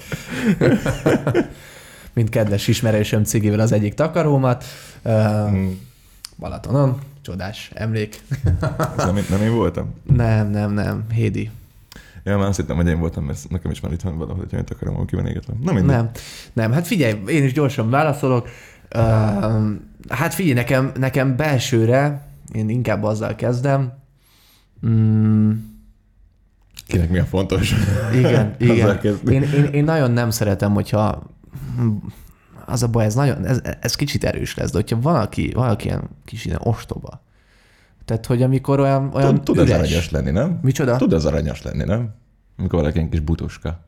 [2.13, 4.63] Mint kedves ismerősöm cigivel az egyik takarómat.
[5.04, 5.80] Uh, Hmm.
[6.39, 8.22] Balatonon, csodás emlék.
[8.98, 9.94] Ez nem, nem én voltam?
[10.04, 11.50] Nem, nem, nem, Hédi.
[12.24, 14.60] Ja, már azt hittem, hogy én voltam, mert nekem is már itt van valahogy, hogy
[14.60, 15.54] én akarom, ahol ki van égetve.
[15.58, 15.86] Mindegy.
[15.86, 16.10] Nem,
[16.54, 18.48] nem, hát figyelj, én is gyorsan válaszolok.
[18.96, 19.72] Uh,
[20.10, 23.94] hát figyelj, nekem, nekem belsőre, én inkább azzal kezdem.
[24.88, 25.52] Mm,
[26.88, 27.74] Kinek mi a fontos?
[28.14, 29.00] igen, igen.
[29.30, 31.24] Én, én, én nagyon nem szeretem, hogyha
[32.65, 36.10] az a baj, ez nagyon, ez, ez kicsit erős lesz, de hogyha valaki, valaki ilyen
[36.26, 37.21] kis ilyen ostoba,
[38.06, 40.60] tehát, hogy amikor olyan, olyan Tud, tud üres, aranyos lenni, nem?
[40.62, 40.95] Micsoda?
[40.95, 42.13] Tud az aranyos lenni, nem?
[42.58, 43.80] Amikor valaki ilyen kis butuska.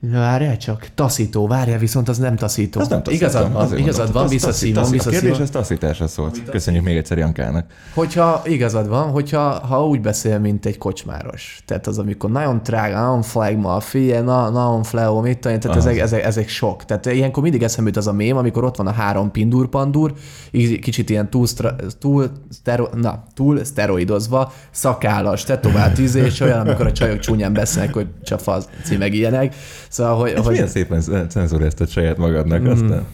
[0.00, 2.80] Várjál csak, taszító, várjál, viszont az nem taszító.
[2.80, 3.28] Az nem taszítom.
[3.28, 5.42] Igazad van, igazad van, visszaszívom, tasz- A kérdés visszaszívom.
[5.42, 6.42] ez taszításra szólt.
[6.50, 7.66] Köszönjük még egyszer Jankának.
[7.94, 11.60] Hogyha igazad van, hogyha ha úgy beszél, mint egy kocsmáros.
[11.66, 15.98] Tehát az, amikor nagyon trága, nagyon flagma, figyelj, na, nagyon fleo, mit tudom tehát ezek,
[15.98, 16.84] ezek, ezek, sok.
[16.84, 20.12] Tehát ilyenkor mindig eszembe jut az a mém, amikor ott van a három pindur-pandur,
[20.50, 26.60] így kicsit ilyen túl, stra, túl, stero, na, túl szteroidozva, szakállas, tetovált izé, és olyan,
[26.60, 29.54] amikor a csajok csúnyán beszélnek, hogy csak fasz, meg ilyenek.
[29.88, 32.66] Szóval, hogy, És hogy milyen szépen cenzúráztad saját magadnak, mm.
[32.66, 33.04] aztán.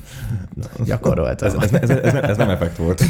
[0.85, 1.49] gyakoroltam.
[1.49, 3.03] Ez, ez, ez, ez, nem, ez nem effekt volt.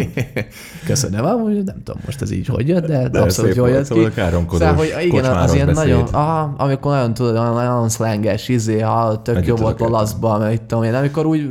[0.86, 4.08] Köszönöm, amúgy nem tudom most ez így hogy jött, de, de abszolút jól jött szóval
[4.08, 4.20] ki.
[4.50, 5.88] Szóval, hogy igen, az ilyen beszéd.
[5.88, 10.50] nagyon, aha, amikor nagyon tudod, nagyon, szlenges, izé, ha tök Együtt jó volt olaszban, mert
[10.50, 11.48] mit tudom én, amikor úgy,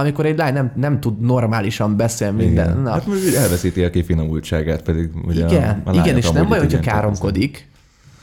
[0.00, 2.70] amikor egy lány nem, nem tud normálisan beszélni minden.
[2.70, 2.82] Igen.
[2.82, 6.58] Na, Hát most elveszíti a kifinomultságát, pedig ugye igen, a, a igen, és nem baj,
[6.58, 7.68] itt hogyha káromkodik,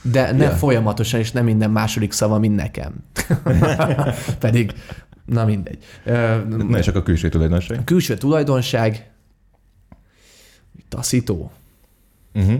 [0.01, 0.49] de ne Ja.
[0.49, 2.93] folyamatosan, és nem minden második szava, mint nekem.
[4.39, 4.73] Pedig,
[5.25, 5.83] na mindegy.
[6.47, 7.83] Na és akkor a külső tulajdonság.
[7.83, 9.11] külső tulajdonság,
[10.89, 11.51] Taszító.
[12.33, 12.59] Uh-huh.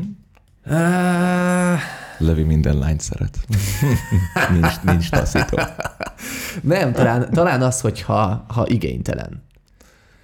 [0.66, 1.80] Uh,
[2.18, 3.38] Levi minden lányt szeret.
[4.60, 5.60] nincs, nincs taszító.
[6.62, 9.44] nem, talán, talán az, hogyha ha igénytelen.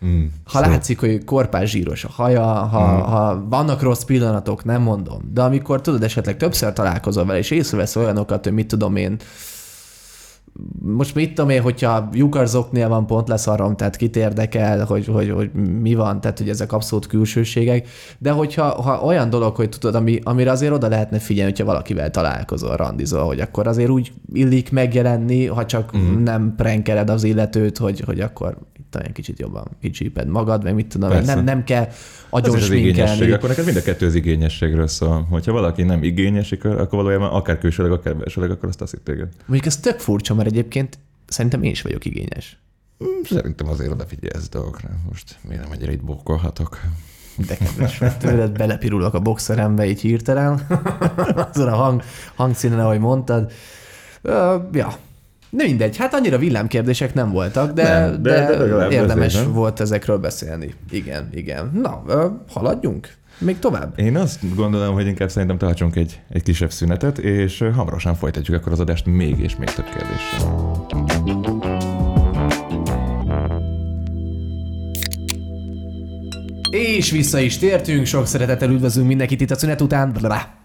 [0.06, 3.00] Mm, Ha látszik, hogy korpás zsíros a haja, ha, Mm.
[3.00, 5.22] ha vannak rossz pillanatok, nem mondom.
[5.34, 9.18] De amikor tudod, esetleg többször találkozol vele, és észrevesz olyanokat, hogy mit tudom én,
[10.82, 15.52] most mit tudom én, hogyha lyukarzoknél van pont leszarom, tehát kit érdekel, hogy, hogy, hogy
[15.82, 20.20] mi van, tehát hogy ezek abszolút külsőségek, de hogyha ha olyan dolog, hogy tudod, ami,
[20.24, 25.46] amire azért oda lehetne figyelni, hogyha valakivel találkozol, randizol, hogy akkor azért úgy illik megjelenni,
[25.46, 26.24] ha csak mm.
[26.24, 28.58] nem prankeled az illetőt, hogy, hogy akkor
[28.96, 31.36] olyan kicsit jobban kicsíped magad, meg mit tudom, Persze.
[31.36, 31.88] nem, nem kell
[32.32, 32.62] igényesség.
[32.62, 33.32] sminkelni.
[33.32, 35.28] Akkor neked mind a kettő az igényességről szól.
[35.30, 39.28] Hogyha valaki nem igényes, akkor valójában akár külsőleg, akár belsőleg, akkor azt taszít téged.
[39.46, 42.58] Mondjuk ez tök furcsa, mert egyébként szerintem én is vagyok igényes.
[43.04, 44.90] Mm, Szerintem azért odafigyelsz dolgokra.
[45.10, 46.80] Most miért nem ennyire itt bókolhatok?
[47.48, 50.68] De kedves, tőled belepirulok a boxerembe így hirtelen,
[51.54, 52.02] azon a hang,
[52.36, 53.52] hangszínen, ahogy mondtad.
[54.22, 54.94] Ö, ja,
[55.58, 59.80] de mindegy, hát annyira villámkérdések nem voltak, de, Nem, de- de, de érdemes azért, volt
[59.80, 60.74] ezekről beszélni.
[60.90, 61.72] Igen, igen.
[61.82, 62.04] Na,
[62.50, 63.10] haladjunk?
[63.40, 64.00] Még tovább?
[64.00, 68.72] Én azt gondolom, hogy inkább szerintem tartsunk egy, egy kisebb szünetet, és hamarosan folytatjuk akkor
[68.72, 70.86] az adást még és még több kérdéssel.
[76.70, 80.16] És vissza is tértünk, sok szeretettel üdvözlünk mindenkit itt a szünet után.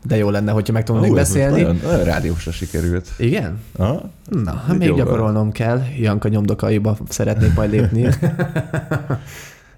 [0.06, 1.60] De jó lenne, hogyha meg tudnék beszélni.
[1.60, 3.08] Nagyon, nagyon rádiósra sikerült.
[3.18, 3.60] Igen?
[3.78, 4.10] Ha?
[4.30, 5.04] Na, hát még Jobban.
[5.04, 5.82] gyakorolnom kell.
[5.98, 8.08] Janka nyomdokaiba szeretnék majd lépni.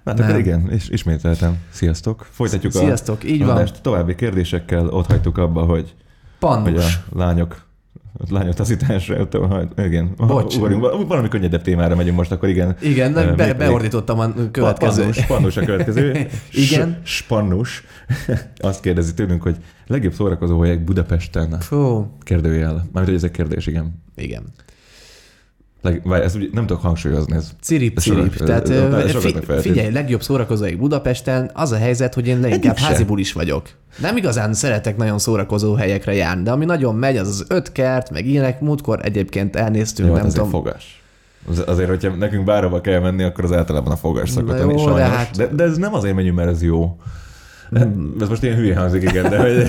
[0.05, 1.57] Hát akkor igen, és ismételtem.
[1.69, 2.27] Sziasztok.
[2.31, 3.49] Folytatjuk Sziasztok, a így van.
[3.49, 4.87] adást további kérdésekkel.
[4.87, 5.93] Ott hagytuk abba, hogy, hogy
[6.39, 6.95] Pannus.
[6.95, 7.64] a lányok
[8.17, 9.27] a lányok taszításra,
[9.77, 10.13] igen.
[10.17, 10.55] Bocs.
[10.55, 12.75] Ugorjunk, val- valami könnyedebb témára megyünk most, akkor igen.
[12.81, 15.01] Igen, be, még- beordítottam a következő.
[15.01, 16.27] Pannus, pannus a következő.
[16.69, 16.99] Igen.
[17.03, 17.83] Spannus.
[18.57, 19.55] Azt kérdezi tőlünk, hogy
[19.87, 21.59] legjobb szórakozó helyek Budapesten.
[21.59, 22.73] Fú, Kérdőjel.
[22.73, 24.03] Mármint, hogy ez egy kérdés, igen.
[24.15, 24.43] igen.
[25.85, 27.35] Leg, várj, ezt úgy nem tudok hangsúlyozni.
[27.35, 28.31] Ez Cirip, Ez cirip.
[28.31, 32.77] sokat- Tehát ez- ez- fi, figyelj, legjobb szórakozóik Budapesten, az a helyzet, hogy én leginkább
[32.77, 33.67] házi bulis vagyok.
[34.01, 38.11] Nem igazán szeretek nagyon szórakozó helyekre járni, de ami nagyon megy, az az öt kert,
[38.11, 38.61] meg ilyenek.
[38.61, 40.49] Múltkor egyébként elnéztünk, Jó, hát nem tudom.
[40.49, 41.01] fogás.
[41.49, 45.03] Az- Azért, hogyha nekünk bárhova kell menni, akkor az általában a fogás szokott lenni, De,
[45.03, 46.97] hát- de, de, ez nem azért megyünk, mert ez jó.
[48.19, 49.67] Ez most ilyen hülye hangzik, igen, de hogy...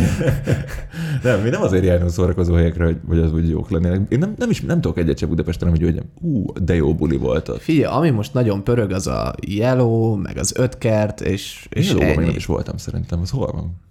[1.22, 4.00] nem, mi nem azért járunk szórakozó helyekre, hogy, hogy az úgy jók lennének.
[4.08, 7.16] Én nem, nem, is, nem tudok egyet sem Budapesten, hogy mondjam, ú, de jó buli
[7.16, 7.60] volt ott.
[7.60, 12.24] Figyelj, ami most nagyon pörög, az a Yellow, meg az ötkert, és, és még ennyi.
[12.24, 13.85] nem is voltam szerintem, az hol van?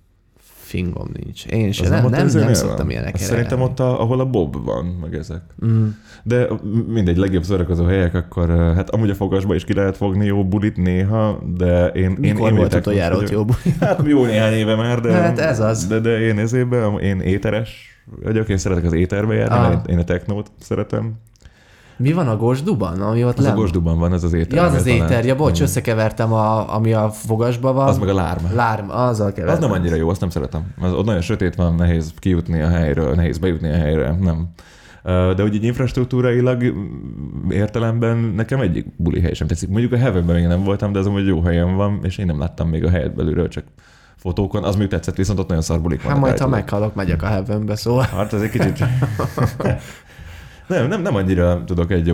[0.76, 1.46] Fingom nincs.
[1.46, 2.54] Én sem, nem, nem, nem van?
[2.54, 3.14] szoktam ilyenekre.
[3.20, 5.42] Azt Szerintem ott, a, ahol a Bob van, meg ezek.
[5.66, 5.88] Mm.
[6.24, 6.48] De
[6.88, 10.46] mindegy, legjobb szórakozó helyek, akkor uh, hát amúgy a fogasba is ki lehet fogni jó
[10.48, 12.16] bulit néha, de én...
[12.20, 13.76] Mikor én volt utoljára ott jó buli?
[13.80, 15.12] Hát jó néhány éve már, de...
[15.12, 15.88] Hát ez az.
[15.88, 19.82] De, de én ezében, én éteres vagyok, én szeretek az éterbe járni, Ah.
[19.88, 21.14] én a technót szeretem.
[21.98, 23.54] Mi van a Gosduban, ami ott Az nem?
[23.54, 24.58] a Gosduban van, az az éter.
[24.58, 24.98] Ja, az az talán.
[24.98, 27.88] éter, ja, bocs, összekevertem, a, ami a fogasban van.
[27.88, 28.48] Az meg a lárma.
[28.54, 29.70] Lárm, azzal Az kevertem.
[29.70, 30.74] nem annyira jó, azt nem szeretem.
[30.82, 34.48] Az, ott nagyon sötét van, nehéz kijutni a helyről, nehéz bejutni a helyre, nem.
[35.36, 39.70] De úgy így infrastruktúrailag mm, értelemben nekem egyik buli hely sem tetszik.
[39.70, 42.40] Mondjuk a Heavenben még nem voltam, de az amúgy jó helyen van, és én nem
[42.40, 43.64] láttam még a helyet belülről, csak
[44.16, 44.64] fotókon.
[44.64, 47.26] Az még tetszett, viszont ott nagyon szar bulik Hát vannak majd, ha meghalok, megyek a
[47.26, 48.04] heavenbe, szóval.
[48.04, 48.78] Hát ez egy kicsit...
[50.68, 52.14] Nem, nem, nem annyira tudok egy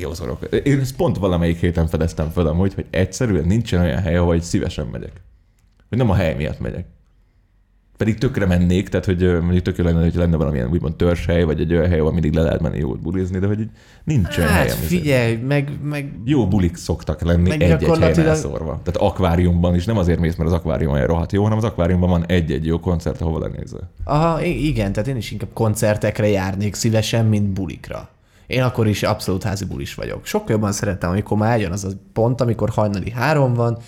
[0.00, 0.44] jó szorok.
[0.64, 4.86] Én ezt pont valamelyik héten fedeztem fel amúgy, hogy egyszerűen nincsen olyan hely, ahol szívesen
[4.86, 5.12] megyek.
[5.88, 6.86] Hogy nem a hely miatt megyek.
[8.00, 11.60] Pedig tökre mennék, tehát hogy mondjuk tök jó lenne, hogy lenne valamilyen úgymond törzshely, vagy
[11.60, 13.68] egy olyan hely, ahol mindig le lehet menni jól bulizni, de hogy így
[14.04, 14.76] nincs olyan Hát helyem.
[14.76, 18.80] figyelj, meg, meg Jó bulik szoktak lenni egy-egy helyen gyakorlatilag- elszórva.
[18.84, 22.08] Tehát akváriumban is nem azért mész, mert az akvárium olyan rohadt jó, hanem az akváriumban
[22.10, 23.90] van egy-egy jó koncert, ahova lenézel.
[24.04, 28.08] Aha, igen, tehát én is inkább koncertekre járnék szívesen, mint bulikra.
[28.46, 30.26] Én akkor is abszolút házi bulis vagyok.
[30.26, 33.78] Sokkal jobban szeretem, amikor már eljön az a pont, amikor hajnali három van,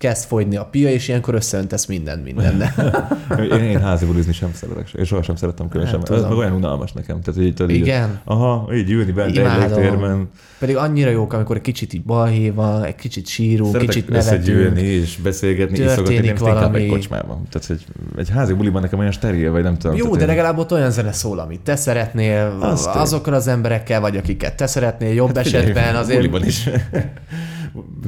[0.00, 2.74] kezd fogyni a pia, és ilyenkor összeöntesz mindent mindenne.
[3.52, 6.02] Én, én házi bulizni sem szeretek, és sohasem szerettem különösen.
[6.08, 7.20] Nem Ez meg olyan unalmas nekem.
[7.20, 8.20] Tehát, így, így, Igen?
[8.24, 10.28] aha, így ülni bent egy légtérben.
[10.58, 14.78] Pedig annyira jók, amikor egy kicsit így balhé van, egy kicsit sírunk, Szeretek kicsit nevetünk.
[14.78, 16.82] és beszélgetni, Történik iszogatni, nem inkább valami.
[16.82, 17.46] egy kocsmában.
[17.50, 17.84] Tehát, hogy
[18.16, 19.96] egy házi buliban nekem olyan steril, vagy nem tudom.
[19.96, 23.02] Jó, tehát de én- legalább ott olyan zene szól, amit te szeretnél, Az tény.
[23.02, 26.18] azokkal az emberekkel vagy, akiket te szeretnél, jobb Hát esetben azért...
[26.18, 26.68] Buliban is.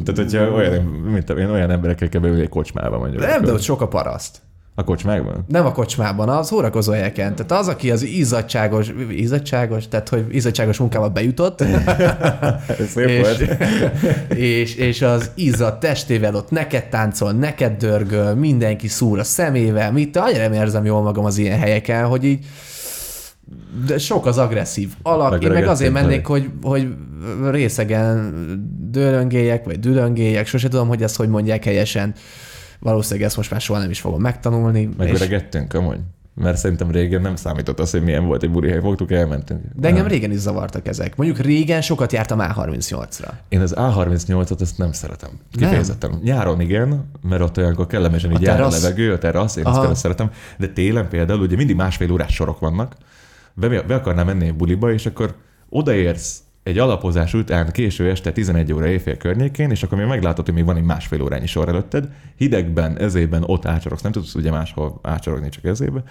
[0.05, 3.20] Tehát, hogyha olyan, mint én olyan emberekkel kell beülni egy kocsmába mondjuk.
[3.20, 4.38] Nem, de akkor- ott sok a paraszt.
[4.75, 5.44] A kocsmákban?
[5.48, 7.35] Nem a kocsmában, az szórakozó helyeken.
[7.35, 11.64] Tehát az, aki az izzadságos, izzadságos, tehát hogy izzadságos munkába bejutott,
[12.94, 13.40] szép és, volt.
[14.35, 20.16] és, és az izzadt testével ott neked táncol, neked dörgöl, mindenki szúr a szemével, mit,
[20.16, 22.46] annyira nem érzem jól magam az ilyen helyeken, hogy így
[23.87, 25.42] de sok az agresszív alak.
[25.42, 26.94] Én meg azért mennék, hogy, hogy
[27.50, 28.35] részegen
[28.90, 32.14] dőlöngélyek, vagy dülöngélyek, sose tudom, hogy ezt hogy mondják helyesen.
[32.81, 34.81] Valószínűleg ezt most már soha nem is fogom megtanulni.
[34.81, 35.98] és, Megöregettünk amúgy?
[36.35, 38.81] Mert szerintem régen nem számított az, hogy milyen volt egy buri hely.
[38.81, 39.61] Fogtuk, elmentünk.
[39.74, 41.16] de engem régen is zavartak ezek.
[41.16, 43.28] Mondjuk régen sokat jártam A38-ra.
[43.48, 45.31] Én az A38-at ezt nem szeretem.
[45.52, 46.20] Kifejezetten.
[46.22, 49.66] Nyáron igen, mert ott olyankor kellemesen így A jár a levegő, a terasz, én ezt
[49.66, 49.76] Aha.
[49.76, 50.31] például szeretem.
[50.59, 52.96] De télen például ugye mindig másfél órás sorok vannak.
[53.54, 55.34] Be, be akarnám menni egy buliba, és akkor
[55.68, 60.54] odaérsz egy alapozás után késő este 11 óra éjfél környékén, és akkor még meglátod, hogy
[60.54, 64.98] még van egy másfél órányi sor előtted, hidegben, ezében ott ácsorogsz, nem tudsz ugye máshol
[65.02, 66.02] ácsorogni, csak ezébe.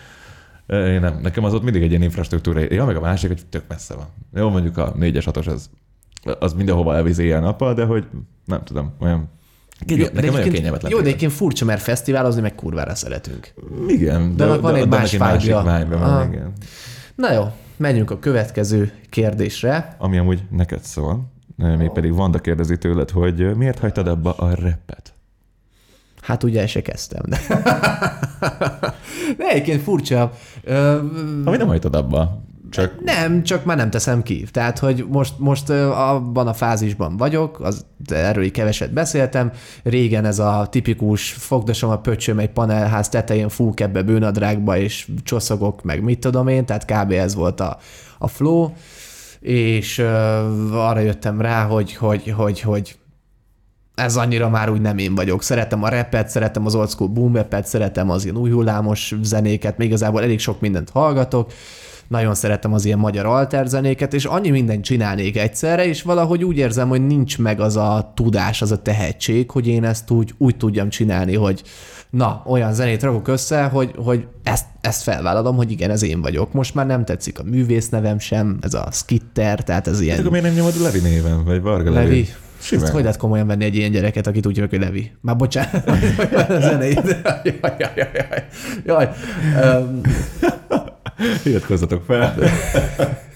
[0.67, 2.59] Én nem, nekem az ott mindig egy ilyen infrastruktúra.
[2.69, 4.05] Ja, meg a másik, hogy tök messze van.
[4.35, 5.69] Jó, mondjuk a 4-es, 6-os, az,
[6.39, 8.05] az mindenhova elvisz éjjel-nappal, de hogy
[8.45, 9.29] nem tudom, olyan
[9.87, 10.91] Jó, Kénye, nekem egyébként- kényelmetlen.
[10.91, 13.53] Jó, de egyébként furcsa, mert fesztiválozni meg kurvára szeretünk.
[13.87, 15.83] Igen, De annak van egy más neki másik vibe-ja.
[15.83, 16.53] vibe van, igen.
[17.15, 17.43] Na jó,
[17.77, 19.95] menjünk a következő kérdésre.
[19.97, 25.13] Ami amúgy neked szól, még pedig Vanda kérdezi tőled, hogy miért hagytad abba a repet?
[26.21, 27.21] Hát ugye se kezdtem.
[27.25, 27.37] De,
[29.37, 30.33] de egyébként furcsa.
[31.45, 34.45] Ami nem hagytad abba, csak nem, csak már nem teszem ki.
[34.51, 39.51] Tehát, hogy most, most abban a fázisban vagyok, az, erről így keveset beszéltem.
[39.83, 45.83] Régen ez a tipikus fogdosom a pöcsöm egy panelház tetején fúk ebbe bőnadrágba, és csoszogok,
[45.83, 47.11] meg mit tudom én, tehát kb.
[47.11, 47.77] ez volt a,
[48.17, 48.69] a flow,
[49.39, 50.05] és ö,
[50.73, 52.95] arra jöttem rá, hogy, hogy, hogy, hogy
[53.95, 55.43] ez annyira már úgy nem én vagyok.
[55.43, 59.77] Szeretem a repet, szeretem az old school boom bapet, szeretem az ilyen új hullámos zenéket,
[59.77, 61.51] még igazából elég sok mindent hallgatok,
[62.11, 66.57] nagyon szeretem az ilyen magyar alter zenéket, és annyi mindent csinálnék egyszerre, és valahogy úgy
[66.57, 70.57] érzem, hogy nincs meg az a tudás, az a tehetség, hogy én ezt úgy, úgy
[70.57, 71.61] tudjam csinálni, hogy
[72.09, 76.53] na, olyan zenét rakok össze, hogy, hogy ezt, ezt felvállalom, hogy igen, ez én vagyok.
[76.53, 80.15] Most már nem tetszik a művész nevem sem, ez a skitter, tehát ez ilyen...
[80.15, 82.05] Hát akkor miért nem nyomod Levi néven, vagy Varga Levi?
[82.05, 82.27] Levi.
[82.61, 82.83] Simán.
[82.83, 85.11] Ezt hogy lehet komolyan venni egy ilyen gyereket, akit úgy hívják, hogy Levi?
[85.21, 85.87] Már bocsánat,
[86.49, 87.01] a zenét.
[87.43, 88.45] Jaj, jaj, jaj, jaj.
[88.85, 89.09] jaj.
[89.63, 90.01] Um,
[91.43, 92.35] Iratkozzatok fel.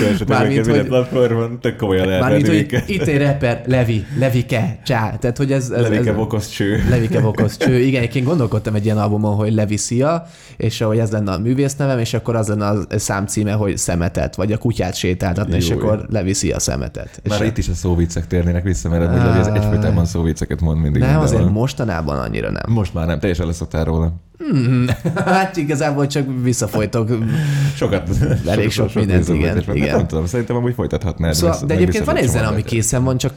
[0.00, 4.80] Kövessetek minket minden platformon, tök komolyan lehet Mármint, venni hogy itt egy rapper, Levi, Levike,
[4.84, 5.16] csá.
[5.16, 5.70] Tehát, hogy ez...
[5.70, 6.84] ez Levike bokosz cső.
[6.90, 7.78] Levike Vokosz cső.
[7.88, 11.76] Igen, egyébként gondolkodtam egy ilyen albumon, hogy Levi Szia, és hogy ez lenne a művész
[11.76, 16.06] nevem, és akkor az lenne a számcíme, hogy szemetet, vagy a kutyát sétáltatni, és akkor
[16.10, 17.20] Levi Szia szemetet.
[17.22, 20.80] És Már itt is a szóviccek térnének vissza, mert amúgy Levi az egyfolytában szóvicceket mond
[20.80, 21.02] mindig.
[21.02, 22.72] nem, azért mostanában annyira nem.
[22.72, 24.12] Most már nem, teljesen leszoktál róla.
[25.24, 27.10] Hát igazából csak visszafolytok.
[27.74, 28.08] Sokat.
[28.46, 29.96] Elég sok mindent, visszafolytás igen, igen.
[29.96, 31.34] Nem tudom, szerintem amúgy folytathatnád.
[31.34, 33.34] Szóval, meg- de egyébként van egy zene, ami készen van, csak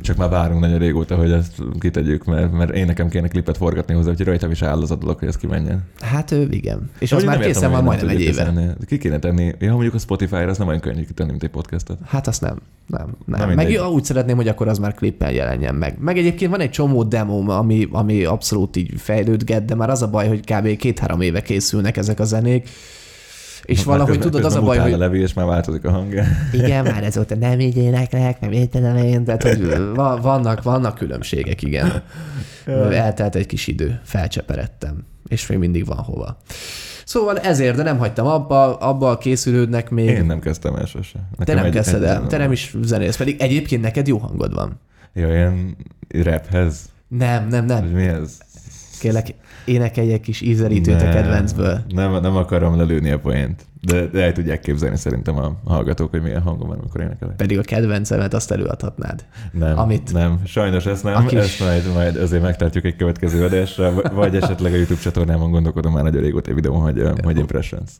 [0.00, 3.94] Csak már várunk nagyon régóta, hogy ezt kitegyük, mert, mert én nekem kéne klipet forgatni
[3.94, 5.82] hozzá, úgyhogy rajtam is áll az a dolog, hogy ez kimenjen.
[6.00, 6.90] hát ő, igen.
[6.98, 8.44] És az már nem készen van hogy nem majdnem egy éve.
[8.44, 8.70] kezelni.
[8.86, 9.52] Ki kéne tenni?
[9.58, 11.98] Ja, mondjuk a Spotify-ra, az nem olyan könnyű kitenni, mint egy podcastot.
[12.06, 12.56] Hát azt nem.
[12.86, 13.48] Nem, nem.
[13.48, 13.76] mindegy.
[13.78, 15.96] Meg úgy szeretném, hogy akkor az már klippen jelenjen meg.
[16.00, 20.10] Meg egyébként van egy csomó demo, ami, ami abszolút így fejlődget, de már az a
[20.10, 20.76] baj, hogy kb.
[20.76, 22.68] két-három éve készülnek ezek a zenék.
[23.64, 25.84] És Már valahogy közben- tudod, az a közben baj, hogy a Levi, és már változik
[25.84, 26.24] a hangja.
[26.52, 31.62] igen, már ezóta nem így éneklek, mit tudom én, tehát hogy va- vannak, vannak különbségek,
[31.62, 32.02] igen.
[32.92, 36.40] Eltelt egy kis idő, felcseperedtem, és még mindig van hova.
[37.04, 40.08] Szóval ezért, de nem hagytam abba, abba készülődnek még.
[40.08, 41.12] Én nem kezdtem el sose.
[41.12, 44.18] Te Nekem nem egy- kezdted egy- el, te nem is zenész, pedig egyébként neked jó
[44.18, 44.80] hangod van.
[45.14, 45.76] Ja, ilyen
[46.22, 46.80] raphez.
[47.08, 47.84] Nem, nem, nem.
[47.84, 48.38] Mi ez?
[49.00, 51.78] Kérlek, énekelj egy kis ízelítőt a Nem, kedvencből.
[51.88, 53.66] Nem, nem akarom lelőni a poént.
[53.80, 57.36] De, de el tudják képzelni szerintem a hallgatók, hogy milyen hangom van, amikor énekelek.
[57.36, 59.24] Pedig a kedvencemet azt előadhatnád.
[59.52, 63.44] Nem, Amit- nem, sajnos ezt nem, A kis- ezt majd, majd azért megtartjuk egy következő
[63.44, 67.38] adásra, vagy esetleg a YouTube csatornámon gondolkodom már nagyon régóta egy videón, hogy, ö, hogy
[67.38, 67.90] impressions.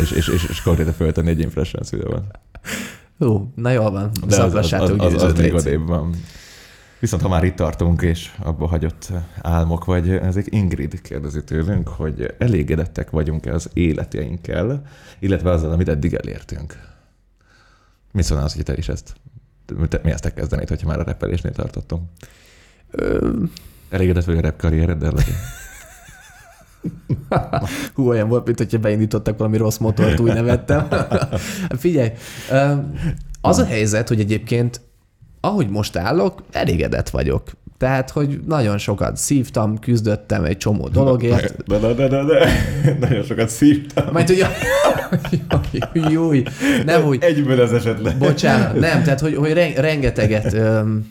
[0.00, 2.22] És, és, és, és konkrétan föltenni egy impressions videót.
[3.18, 6.14] Hú, na jól van, De az, az, az, szaggassátok az, az még odébb van.
[7.00, 12.34] Viszont ha már itt tartunk, és abba hagyott álmok, vagy ezek Ingrid kérdezi tőlünk, hogy
[12.38, 14.82] elégedettek vagyunk-e az életeinkkel,
[15.18, 16.88] illetve azzal, amit eddig elértünk.
[18.12, 19.14] Mi szólnál az, hogy te is ezt,
[19.88, 22.02] te, mi ezt te kezdenéd, hogyha már a repelésnél tartottunk?
[22.90, 23.36] Ö,
[23.90, 25.14] Elégedett vagy a rap karriereddel?
[27.94, 30.88] Hú, olyan volt, mint hogyha beindítottak valami rossz motort, úgy nevettem.
[31.78, 32.10] Figyelj,
[33.40, 34.80] az a helyzet, hogy egyébként
[35.40, 37.42] ahogy most állok, elégedett vagyok.
[37.78, 41.56] Tehát, hogy nagyon sokat szívtam, küzdöttem egy csomó dologért.
[41.68, 42.48] De, de, de, de, de.
[43.00, 44.12] Nagyon sokat szívtam.
[44.12, 44.46] Majd ugye,
[46.10, 46.30] jó,
[46.84, 47.22] nem úgy.
[47.22, 48.14] Egyből ez esett le.
[48.18, 51.06] Bocsánat, nem, tehát, hogy, hogy ren- rengeteget öm,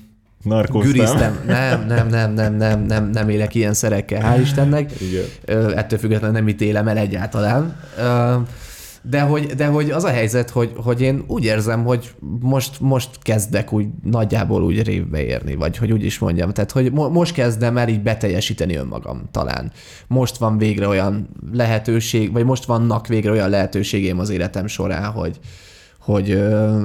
[0.70, 1.39] güriztem.
[1.46, 4.92] Nem, nem, nem, nem, nem, nem, nem élek ilyen szerekkel, hál' Istennek.
[5.02, 5.24] Igen.
[5.46, 7.76] Ö, ettől függetlenül nem ítélem el egyáltalán.
[7.98, 8.36] Ö,
[9.01, 13.09] de hogy, de hogy az a helyzet, hogy, hogy én úgy érzem, hogy most, most
[13.21, 16.51] kezdek úgy nagyjából úgy révbe érni, vagy hogy úgy is mondjam.
[16.51, 19.71] Tehát, hogy mo- most kezdem el így beteljesíteni önmagam talán.
[20.07, 25.39] Most van végre olyan lehetőség, vagy most vannak végre olyan lehetőségém az életem során, hogy,
[25.99, 26.77] hogy ö,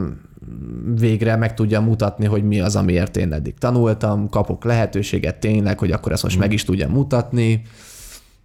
[0.95, 5.93] végre meg tudjam mutatni, hogy mi az, amiért én eddig tanultam, kapok lehetőséget tényleg, hogy
[5.93, 7.63] akkor ezt most meg is tudjam mutatni.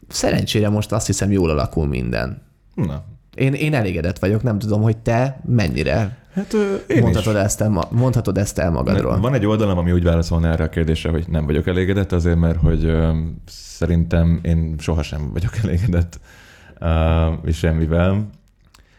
[0.07, 2.41] Szerencsére most azt hiszem jól alakul minden.
[2.75, 3.03] Na,
[3.39, 7.41] Én, én elégedett vagyok, nem tudom, hogy te mennyire hát ö, én mondhatod is.
[7.41, 9.19] ezt, el, mondhatod ezt el magadról.
[9.19, 12.59] Van egy oldalam, ami úgy válaszolna erre a kérdésre, hogy nem vagyok elégedett, azért, mert
[12.59, 16.19] hogy ö, szerintem én sohasem vagyok elégedett
[16.81, 18.29] uh, semmivel.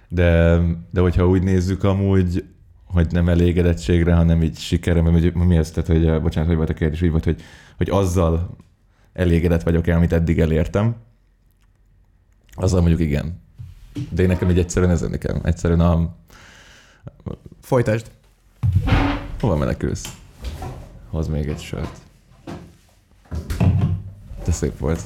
[0.08, 0.58] De,
[0.90, 2.44] de hogyha úgy nézzük amúgy,
[2.84, 6.58] hogy nem elégedettségre, hanem így sikerre, mert hogy- mi ez, tehát, hogy, ö, bocsánat, hogy
[6.58, 7.42] volt a kérdés, úgy volt, hogy,
[7.76, 8.56] hogy azzal
[9.12, 10.96] elégedett vagyok el, amit eddig elértem,
[12.54, 13.48] azzal mondjuk igen.
[14.10, 15.40] De én nekem így egyszerűen ezen nekem.
[15.42, 16.14] Egyszerűen a,
[17.60, 18.10] Folytasd.
[19.40, 20.16] Hova menekülsz?
[21.10, 21.98] Hoz még egy sört.
[24.44, 25.02] De szép volt.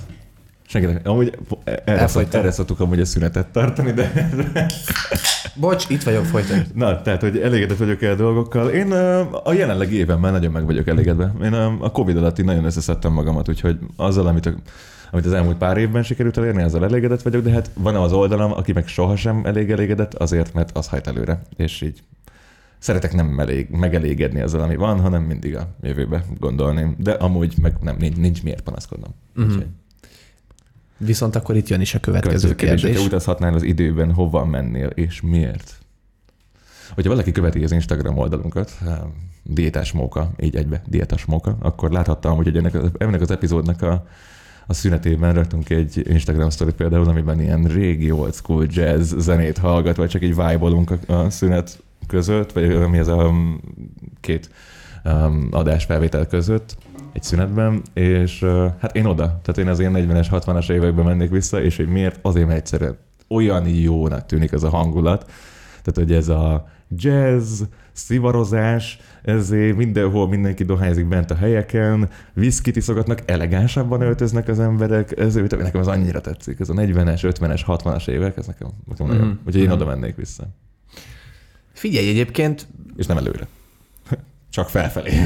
[0.66, 4.26] Senkinek, amúgy erre, szok, erre szoktuk amúgy a szünetet tartani, de
[5.54, 6.66] Bocs, itt vagyok, folytasd.
[6.74, 8.68] na, tehát, hogy elégedett vagyok el dolgokkal.
[8.68, 8.92] Én
[9.44, 11.32] a jelenlegi évemmel nagyon meg vagyok elégedve.
[11.42, 14.54] Én a Covid alatt így nagyon összeszedtem magamat, úgyhogy azzal, amit, a,
[15.10, 18.52] amit az elmúlt pár évben sikerült elérni, azzal elégedett vagyok, de hát van az oldalam,
[18.52, 22.02] aki meg sohasem elég elégedett, azért, mert az hajt előre, és így
[22.78, 26.94] szeretek nem elég, megelégedni azzal, ami van, hanem mindig a jövőbe gondolni.
[26.98, 29.14] De amúgy meg nem, nincs, nincs miért panaszkodnom.
[29.34, 29.46] Mhm.
[29.46, 29.62] Uh-huh.
[30.98, 33.06] Viszont akkor itt jön is a következő, Következő kérdés, kérdés.
[33.06, 35.78] utazhatnál az időben, hova mennél és miért?
[36.94, 38.78] Hogyha valaki követi az Instagram oldalunkat,
[39.42, 44.06] diétás móka, így egybe, diétás móka, akkor láthattam, hogy ennek, ennek az epizódnak a,
[44.66, 49.96] a szünetében raktunk egy Instagram story például, amiben ilyen régi old school jazz zenét hallgat,
[49.96, 53.32] vagy csak így vibe a, a szünet között, vagy mi ez a
[54.20, 54.50] két
[55.04, 56.76] um, adásfelvétel között
[57.14, 58.44] egy szünetben, és
[58.80, 62.18] hát én oda, tehát én az ilyen 40-es, 60-as években mennék vissza, és hogy miért?
[62.22, 62.96] Azért, mert egyszerűen
[63.28, 65.24] olyan jónak tűnik ez a hangulat,
[65.82, 73.18] tehát hogy ez a jazz, szivarozás, ezért mindenhol mindenki dohányzik bent a helyeken, viszkit iszogatnak,
[73.26, 78.36] elegánsabban öltöznek az emberek, ezért nekem ez annyira tetszik, ez a 40-es, 50-es, 60-as évek,
[78.36, 79.36] ez nekem, nekem nagyon, Mhm.
[79.46, 79.72] úgyhogy én Mhm.
[79.74, 80.44] oda mennék vissza.
[81.72, 83.46] Figyelj, egyébként És nem előre.
[84.50, 85.10] Csak felfelé.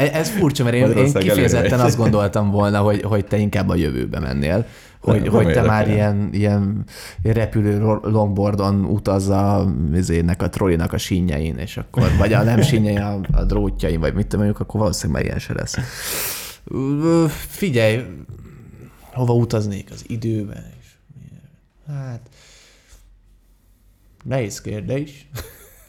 [0.00, 3.74] E- Ez furcsa, mert én, én kifejezetten azt gondoltam volna, hogy, hogy te inkább a
[3.74, 4.66] jövőbe mennél.
[5.00, 6.84] Hogy, Nem, hogy nem te már ilyen, ilyen
[7.22, 9.58] repülő longboardon utazz a,
[10.38, 14.26] a trollinak a sínjein, és akkor, vagy a nem sínjein, a, a drótjain, vagy mit
[14.26, 15.76] tudom, akkor valószínűleg ilyen se lesz.
[17.48, 18.04] Figyelj,
[19.12, 20.64] hova utaznék az időben?
[20.80, 20.86] És
[21.86, 22.20] hát,
[24.24, 25.28] nehéz kérdés.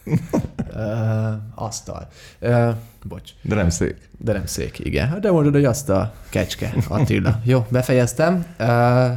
[0.75, 2.07] uh, asztal.
[2.39, 3.31] Uh, bocs.
[3.41, 4.09] De nem szék.
[4.17, 5.07] De nem szék, igen.
[5.07, 7.39] Hát De mondod, hogy azt a kecske, Attila.
[7.43, 8.45] Jó, befejeztem.
[8.59, 9.11] Uh,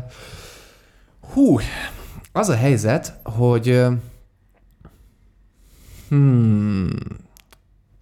[1.32, 1.58] hú,
[2.32, 3.82] az a helyzet, hogy
[6.08, 6.88] hmm,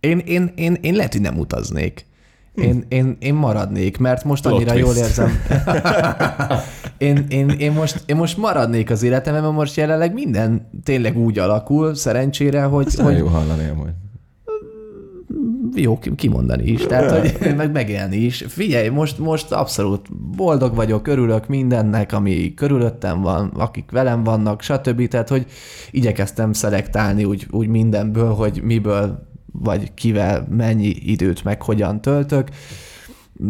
[0.00, 2.06] én, én, én, én lehet, hogy nem utaznék.
[2.54, 5.30] Én, én, én maradnék, mert most Plot annyira jól érzem.
[6.98, 11.38] én, én, én, most, én most maradnék az életemben, mert most jelenleg minden tényleg úgy
[11.38, 13.90] alakul, szerencsére, hogy, Ezt hogy jó hallani amúgy.
[15.74, 18.44] jó ki- kimondani is, tehát hogy meg megélni is.
[18.48, 25.08] Figyelj, most, most abszolút boldog vagyok, örülök mindennek, ami körülöttem van, akik velem vannak, stb.
[25.08, 25.46] Tehát, hogy
[25.90, 32.48] igyekeztem szelektálni úgy, úgy mindenből, hogy miből vagy kivel mennyi időt meg hogyan töltök.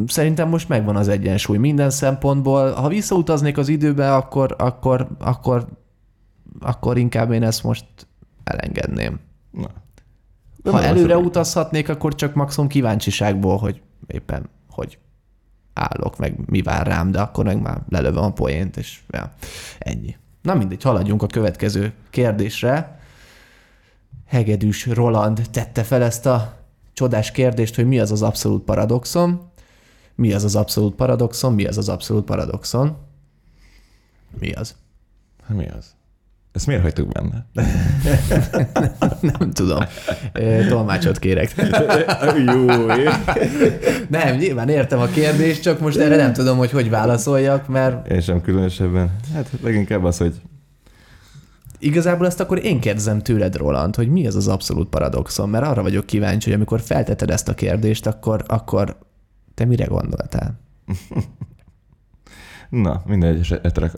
[0.07, 2.73] Szerintem most megvan az egyensúly minden szempontból.
[2.73, 5.67] Ha visszautaznék az időbe, akkor, akkor, akkor,
[6.61, 7.87] akkor inkább én ezt most
[8.45, 9.21] elengedném.
[9.51, 9.69] Na.
[10.71, 14.99] Ha előre az- utazhatnék, akkor csak maximum kíváncsiságból, hogy éppen hogy
[15.73, 19.33] állok, meg mi vár rám, de akkor meg már lelövöm a poént, és ja,
[19.79, 20.17] ennyi.
[20.43, 23.01] Na mindegy, haladjunk a következő kérdésre.
[24.33, 26.55] Hegedűs Roland tette fel ezt a
[26.93, 29.51] csodás kérdést, hogy mi az az abszolút paradoxon.
[30.15, 31.55] Mi az az abszolút paradoxon?
[31.55, 32.97] Mi az az abszolút paradoxon?
[34.39, 34.75] Mi az?
[35.47, 35.95] Hát mi az?
[36.53, 37.47] Ezt miért hagytuk benne?
[39.39, 39.85] Nem tudom.
[40.33, 41.55] Ö, Tolmácsot kérek.
[42.47, 42.67] Jó,
[44.09, 48.21] Nem, nyilván értem a kérdést, csak most erre nem tudom, hogy hogy válaszoljak, mert Én
[48.21, 49.11] sem különösebben.
[49.35, 50.35] Hát leginkább az, hogy
[51.83, 55.83] igazából ezt akkor én kérdezem tőled, Roland, hogy mi ez az abszolút paradoxon, mert arra
[55.83, 58.97] vagyok kíváncsi, hogy amikor felteted ezt a kérdést, akkor, akkor
[59.55, 60.61] te mire gondoltál?
[62.71, 63.93] Na, minden egyes eterek.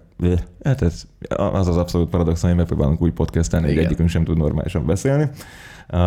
[0.65, 3.85] Hát ez, az az abszolút paradoxon, hogy megpróbálunk új podcastelni, Igen.
[3.85, 5.23] egyikünk sem tud normálisan beszélni.
[5.23, 5.99] Uh,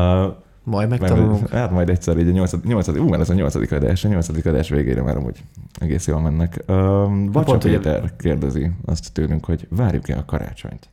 [0.64, 1.50] Majd Mert, megtanulunk.
[1.50, 4.46] hát majd egyszer így a nyolcadik, nyolcadik ú, mert ez a nyolcadik adás, a nyolcadik
[4.46, 5.44] adás végére már amúgy
[5.80, 6.64] egész jól mennek.
[6.68, 10.90] Um, Bacsa pont, hogy- Péter kérdezi azt tőlünk, hogy várjuk-e a karácsonyt?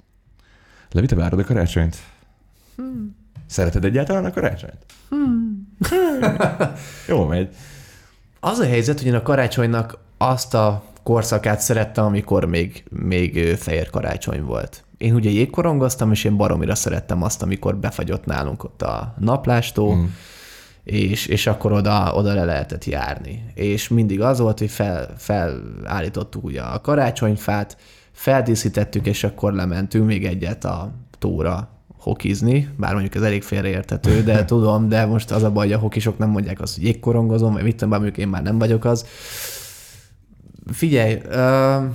[0.95, 1.97] Levi, te várod a karácsonyt?
[2.77, 3.17] Hmm.
[3.47, 4.87] Szereted egyáltalán a karácsonyt?
[5.09, 5.77] Hmm.
[7.09, 7.49] Jó megy.
[8.41, 13.91] Az a helyzet, hogy én a karácsonynak azt a korszakát szerettem, amikor még, még fehér
[13.91, 14.85] karácsony volt.
[14.99, 19.99] Én ugye jégkorongoztam, és én baromira szerettem azt, amikor befagyott nálunk ott a naplástó, Mm.
[19.99, 20.05] mm.
[20.85, 23.53] és, és akkor oda, oda le lehetett járni.
[23.55, 27.77] És mindig az volt, hogy fel, felállítottuk ugye a karácsonyfát,
[28.15, 34.45] feldíszítettük, és akkor lementünk még egyet a tóra hokizni, bár mondjuk ez elég félreérthető, de
[34.55, 37.63] tudom, de most az a baj, hogy a hokisok nem mondják azt, hogy jégkorongozom, vagy
[37.63, 39.07] mit tudom, bár mondjuk én már nem vagyok az.
[40.73, 41.37] Figyelj, ö,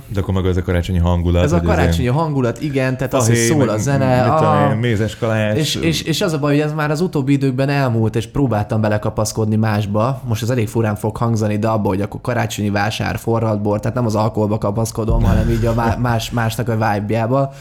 [0.08, 1.42] De akkor meg az a karácsonyi hangulat.
[1.44, 4.36] ez a karácsonyi ilyen hangulat, igen, tehát az, hogy szól a zene.
[4.72, 5.56] én, mézes kalács.
[5.56, 8.80] és, és, és az a baj, hogy ez már az utóbbi időkben elmúlt, és próbáltam
[8.80, 10.20] belekapaszkodni másba.
[10.24, 13.96] Most ez elég furán fog hangzani, de abba, hogy akkor karácsonyi vásár, forralt bor, tehát
[13.96, 17.52] nem az alkoholba kapaszkodom, hanem így a má- más, másnak a vibe-jába.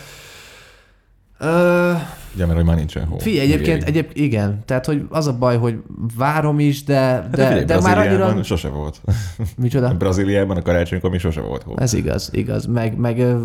[1.40, 1.92] Ö,
[2.34, 3.18] Ugye, mert hogy már nincsen hó.
[3.18, 5.78] figyelj, egyébként, egyéb, igen, tehát hogy az a baj, hogy
[6.18, 8.44] várom is, de, Hát de, de már annyira...
[8.44, 9.02] sose volt.
[9.58, 9.94] Micsoda?
[9.94, 11.74] Brazíliában a karácsonykor még sose volt hó.
[11.78, 12.66] Ez igaz, igaz.
[12.66, 13.36] Meg, meg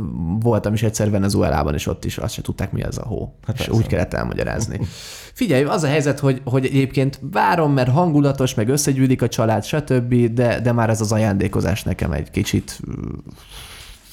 [0.40, 3.34] voltam is egyszer Venezuelában, és ott is azt se tudták, mi az a hó.
[3.46, 3.80] Hát és persze.
[3.80, 4.80] úgy kellett elmagyarázni.
[5.32, 10.14] Figyelj, az a helyzet, hogy, hogy egyébként várom, mert hangulatos, meg összegyűlik a család, stb.,
[10.14, 12.80] de, de már ez az ajándékozás nekem egy kicsit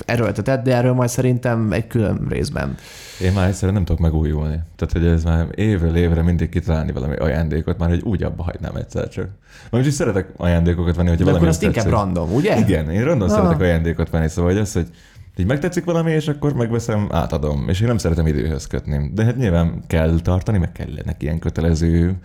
[0.05, 2.75] erőltetett, de erről majd szerintem egy külön részben.
[3.21, 4.59] Én már egyszerűen nem tudok megújulni.
[4.75, 8.75] Tehát, hogy ez már évről évre mindig kitalálni valami ajándékot, már hogy úgy abba hagynám
[8.75, 9.27] egyszer csak.
[9.69, 12.57] Most is szeretek ajándékokat venni, hogyha De valami akkor azt inkább random, ugye?
[12.59, 13.35] Igen, én random Ah.
[13.35, 14.87] szeretek ajándékot venni, szóval hogy az, hogy
[15.37, 17.69] így megtetszik valami, és akkor megveszem, átadom.
[17.69, 19.11] És én nem szeretem időhöz kötni.
[19.13, 22.15] De hát nyilván kell tartani, meg kellenek ilyen kötelező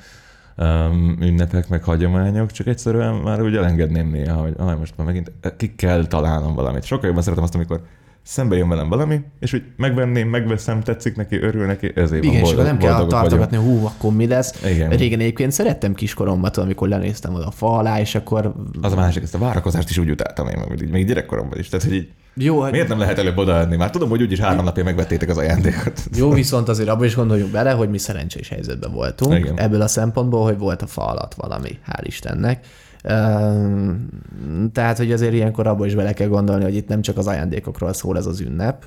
[0.57, 5.33] um, ünnepek, meg hagyományok, csak egyszerűen már úgy elengedném néha, hogy ah, most már megint
[5.57, 6.85] ki kell találnom valamit.
[6.85, 7.81] Sokkal jobban szeretem azt, amikor
[8.23, 12.51] szembe jön velem valami, és úgy megvenném, megveszem, tetszik neki, örül neki, ezért Igen, van
[12.51, 14.65] és boldog, nem kell tartogatni, hú, akkor mi lesz.
[14.65, 14.91] Igen.
[14.91, 19.23] Régen egyébként szerettem kiskoromban, amikor lenéztem oda a fa alá, és akkor Az a másik,
[19.23, 21.69] ezt a várakozást is úgy utáltam én, még, még gyerekkoromban is.
[21.69, 23.77] Tehát, hogy így, jó, hát miért nem lehet előbb odaadni?
[23.77, 26.01] Már tudom, hogy úgyis három napja megvettétek az ajándékot.
[26.17, 29.39] Jó, viszont azért abban is gondoljunk bele, hogy mi szerencsés helyzetben voltunk.
[29.39, 29.59] Igen.
[29.59, 32.67] Ebből a szempontból, hogy volt a fa alatt valami, hál' Istennek.
[34.73, 37.93] Tehát, hogy azért ilyenkor abban is bele kell gondolni, hogy itt nem csak az ajándékokról
[37.93, 38.85] szól ez az ünnep.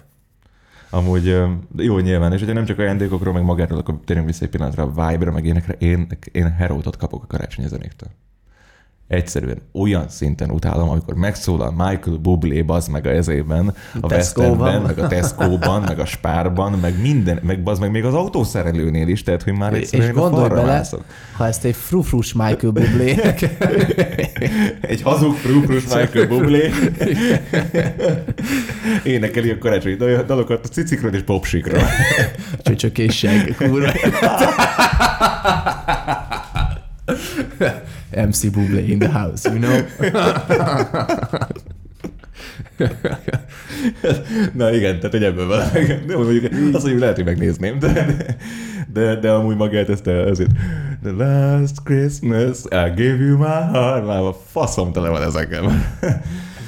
[0.89, 1.37] Amúgy
[1.77, 5.07] jó nyilván, és hogyha nem csak ajándékokról, meg magáról, akkor térjünk vissza egy pillanatra a
[5.07, 5.73] vibe-ra, meg énekre.
[5.73, 8.09] Én, én herótot kapok a karácsonyi zenéktől.
[9.09, 14.13] Egyszerűen olyan szinten utálom, amikor megszólal Michael Bublé bazd meg a ezében, a.
[14.13, 19.07] Westernben, meg a Tesco-ban, meg a Spárban, meg minden, meg bazd meg még az autószerelőnél
[19.07, 21.03] is, tehát hogy már És egyszerűen a gondolj bele, mászok.
[21.37, 23.19] ha ezt egy frufrus Michael Bublé
[24.81, 26.69] Egy hazug frúprus Michael Bublé
[29.03, 31.81] énekeli a karácsonyi dal- dalokat a cicikről és popsikról.
[32.63, 33.91] csöcsökésség, kurva.
[38.11, 39.79] MC Bublé in the house, you know?
[44.53, 45.85] Na igen, tehát hogy ebből valami.
[46.07, 48.15] De mondjuk, azt mondjuk lehet, hogy megnézném, de,
[48.93, 50.51] de, de amúgy magát ezt azért.
[51.03, 54.05] The last Christmas I gave you my heart.
[54.05, 55.63] Már a faszom tele van ezekkel.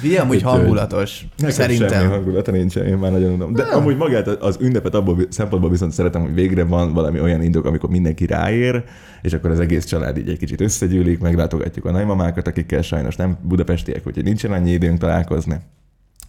[0.04, 1.26] Ugye, amúgy Úgyhogy hangulatos.
[1.36, 2.10] Nekem semmi Szerintem.
[2.10, 3.52] hangulata nincsen, én már nagyon unnom.
[3.52, 7.64] De amúgy magát az ünnepet abból szempontból viszont szeretem, hogy végre van valami olyan indok,
[7.64, 8.84] amikor mindenki ráér,
[9.22, 13.38] és akkor az egész család így egy kicsit összegyűlik, meglátogatjuk a nagymamákat, akikkel sajnos nem
[13.42, 15.60] budapestiek, úgyhogy nincsen annyi időnk találkozni.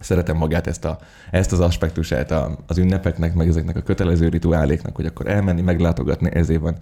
[0.00, 0.98] Szeretem magát ezt, a,
[1.30, 6.30] ezt az aspektusát a, az ünnepeknek, meg ezeknek a kötelező rituáléknak, hogy akkor elmenni, meglátogatni,
[6.32, 6.76] ezért van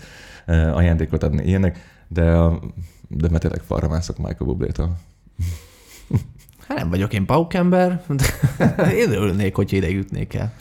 [0.74, 1.78] ajándékot adni ilyenek,
[2.08, 2.22] de,
[3.08, 4.96] de mert tényleg falra mászok Michael Bublétól.
[6.72, 8.24] Hát nem vagyok én paukember, de
[9.02, 10.52] én örülnék, hogy ide jutnék el.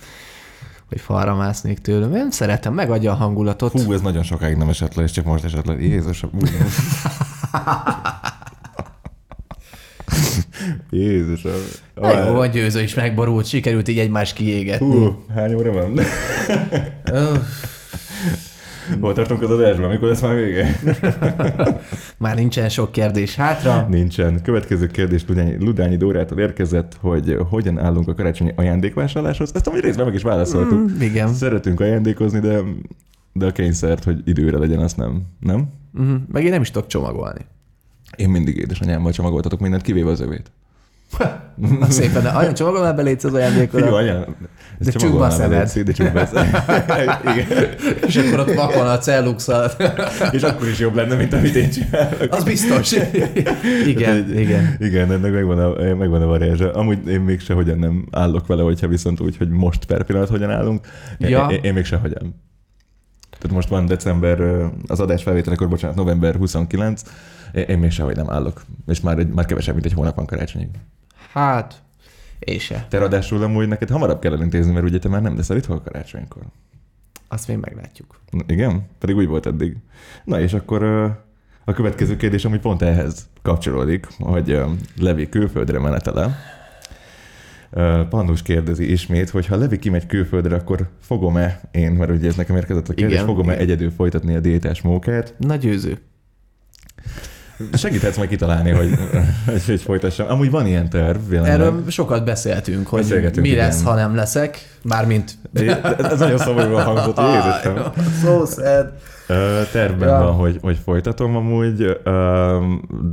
[0.90, 2.16] Hogy falra másznék tőlem.
[2.16, 3.72] Én szeretem, megadja a hangulatot.
[3.72, 5.74] Hú, ez nagyon sokáig nem esett le, és csak most esett le.
[5.80, 6.32] Jézusom,
[10.90, 11.52] Jézusom.
[11.96, 14.86] Na jó, a győző is megborult, sikerült így egymást kiégetni.
[14.86, 16.00] Hú, hány óra van?
[19.00, 19.90] Hol tartunk az adásban?
[19.90, 20.80] Mikor lesz már vége?
[22.18, 23.88] Már nincsen sok kérdés hátra.
[23.90, 24.42] Nincsen.
[24.42, 29.52] Következő kérdés Ludányi, Ludányi Dórától érkezett, hogy hogyan állunk a karácsonyi ajándékvásárláshoz.
[29.56, 30.80] Ezt amúgy részben meg is válaszoltuk.
[30.80, 31.34] Mm, igen.
[31.34, 32.60] Szeretünk ajándékozni, de,
[33.34, 35.22] de a kényszert, hogy időre legyen, azt nem.
[35.40, 35.70] Nem?
[35.92, 36.16] Mhm.
[36.32, 37.46] Meg én nem is tudok csomagolni.
[38.16, 40.52] Én mindig édesanyámmal csomagoltatok mindent, kivéve az övét.
[41.56, 43.82] Na szépen, de olyan csomagolnál belétsz az Jó, ajándékot.
[44.88, 45.86] Anya, De be a szemed.
[45.86, 47.20] De csukd be a szemed.
[47.32, 47.70] Igen.
[48.08, 49.72] És akkor ott vakon a celluxal.
[50.32, 52.28] És akkor is jobb lenne, mint amit én csinálok.
[52.30, 52.92] Az biztos.
[53.88, 54.76] igen, Tehát, igen.
[54.80, 56.74] Igen, ennek megvan a, megvan a varázsa.
[56.74, 60.50] Amúgy én még sehogyan nem állok vele, hogyha viszont úgy, hogy most per pillanat hogyan
[60.50, 60.88] állunk.
[61.18, 61.48] Ja.
[61.48, 62.36] én, én még sehogyan.
[63.42, 64.42] Tehát most van december,
[64.88, 67.02] az adás felvételekor, bocsánat, november 29,
[67.54, 68.64] én, én még sehogy nem állok.
[68.88, 70.70] És már, egy, már kevesebb, mint egy hónap van karácsonyig.
[71.34, 71.82] Hát,
[72.46, 72.86] én se.
[72.90, 76.42] Te ráadásul amúgy neked hamarabb kell elintézni, mert ugye te már nem leszel itthon karácsonykor.
[77.28, 78.20] Azt még meglátjuk.
[78.48, 78.88] Igen?
[79.00, 79.78] Pedig úgy volt eddig.
[80.24, 80.84] Na és akkor
[81.66, 84.60] a következő kérdés, ami pont ehhez kapcsolódik, hogy
[84.98, 86.36] Levi külföldre menetele.
[88.10, 92.56] Pandus kérdezi ismét, hogy ha Levi kimegy külföldre, akkor fogom-e én, mert ugye ez nekem
[92.56, 93.26] érkezett a kérdés, Igen.
[93.26, 95.36] fogom-e egyedül folytatni a diétás mókát?
[95.38, 95.98] Na győző.
[97.74, 98.90] Segíthetsz majd kitalálni, hogy,
[99.46, 100.30] hogy, hogy folytassam.
[100.30, 101.60] Amúgy van ilyen terv, jelenleg.
[101.60, 103.92] Erről sokat beszéltünk, hogy Beszélgetünk, mi lesz, igen.
[103.92, 104.78] ha nem leszek.
[104.84, 105.38] Mármint...
[105.98, 107.94] Ez nagyon szomorúan hangzott, hogy Jézusom.
[108.22, 108.94] So sad.
[109.72, 110.18] Tervben Ja.
[110.24, 112.00] van, hogy, hogy folytatom amúgy,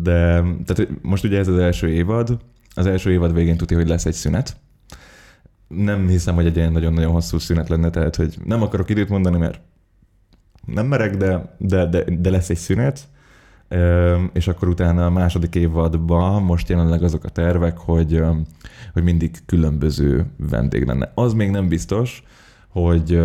[0.03, 2.37] de tehát most ugye ez az első évad,
[2.75, 4.57] az első évad végén tudja, hogy lesz egy szünet.
[5.69, 9.39] Nem hiszem, hogy egy ilyen nagyon-nagyon hosszú szünet lenne, tehát hogy nem akarok időt mondani,
[9.39, 9.61] mert
[10.65, 13.01] nem merek, de, de, de, de lesz egy szünet,
[14.33, 18.23] és akkor utána a második évadban most jelenleg azok a tervek, hogy,
[18.93, 21.13] hogy mindig különböző vendég lenne.
[21.15, 22.23] Az még nem biztos,
[22.69, 23.21] hogy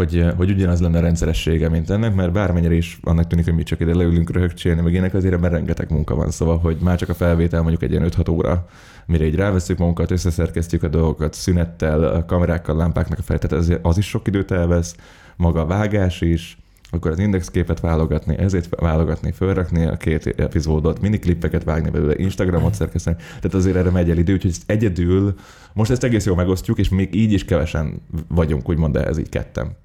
[0.00, 3.62] hogy, hogy ugyanaz lenne a rendszeressége, mint ennek, mert bármennyire is annak tűnik, hogy mi
[3.62, 7.08] csak ide leülünk röhögcsélni, meg ének azért ebben rengeteg munka van, szóval, hogy már csak
[7.08, 8.66] a felvétel mondjuk egy ilyen 5-6 óra,
[9.06, 13.98] mire így ráveszünk magunkat, összeszerkesztjük a dolgokat szünettel, kamerákkal, lámpáknak a fel, tehát ez, az
[13.98, 14.96] is sok időt elvesz,
[15.36, 16.58] maga a vágás is,
[16.90, 23.16] akkor az indexképet válogatni, ezért válogatni, fölrakni a két epizódot, miniklippeket vágni belőle, Instagramot szerkeszteni,
[23.16, 25.34] tehát azért erre megy el idő, úgyhogy ezt egyedül,
[25.72, 29.28] most ezt egész jól megosztjuk, és még így is kevesen vagyunk, úgymond, de ez így
[29.28, 29.76] ketten.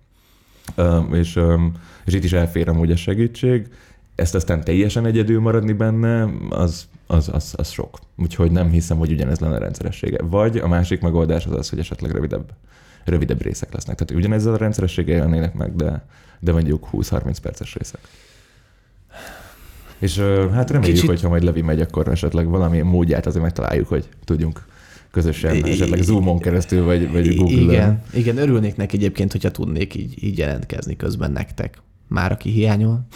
[0.77, 1.71] Um, és, um,
[2.05, 3.67] és itt is elfér amúgy a segítség.
[4.15, 7.99] Ezt aztán teljesen egyedül maradni benne, az, az, az, az sok.
[8.17, 10.17] Úgyhogy nem hiszem, hogy ugyanez lenne a rendszeressége.
[10.23, 12.53] Vagy a másik megoldás az az, hogy esetleg rövidebb,
[13.05, 13.97] rövidebb részek lesznek.
[13.97, 16.05] Tehát ugyanezzel a rendszerességgel élnének meg, de,
[16.39, 17.99] de mondjuk 20-30 perces részek.
[19.99, 20.17] És
[20.53, 24.09] hát reméljük, Kicsit- hogy ha majd Levi megy, akkor esetleg valamilyen módját azért megtaláljuk, hogy
[24.23, 24.65] tudjunk
[25.11, 27.69] közösen, esetleg Zoomon keresztül, vagy, vagy Google-on.
[27.69, 31.81] Igen, igen, örülnék neki egyébként, hogyha tudnék így, így jelentkezni közben nektek.
[32.07, 33.07] Már aki hiányol.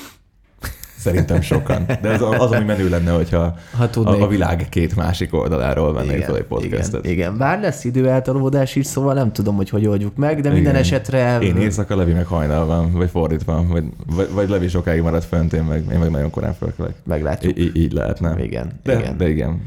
[1.00, 1.86] Szerintem sokan.
[2.02, 4.22] De ez az, ami menő lenne, hogyha Ha tudnék.
[4.22, 7.06] a, a világ két másik oldaláról vennék fel egy igen, podcastet.
[7.06, 7.38] igen.
[7.38, 10.82] Bár lesz időeltolódás is, szóval nem tudom, hogy hogy oldjuk meg, de minden Igen.
[10.84, 11.39] esetre...
[11.39, 13.84] Én éjszaka, Levi meg hajnalban, vagy fordítva, vagy,
[14.16, 16.93] vagy, vagy Levi sokáig marad fönt, én meg, én meg nagyon korán fölkelek.
[17.04, 17.58] Meglátjuk.
[17.60, 18.43] Í- így lehetne.
[18.43, 19.18] Igen, De, igen.
[19.18, 19.62] de igen.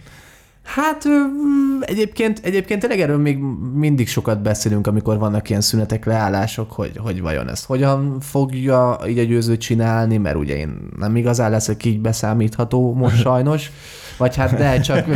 [0.62, 3.38] Hát mm, egyébként, egyébként tényleg erről még
[3.74, 9.18] mindig sokat beszélünk, amikor vannak ilyen szünetek, leállások, hogy, hogy vajon ezt hogyan fogja így
[9.18, 13.70] a győző csinálni, mert ugye én nem igazán leszek így beszámítható most sajnos,
[14.16, 15.06] vagy hát de csak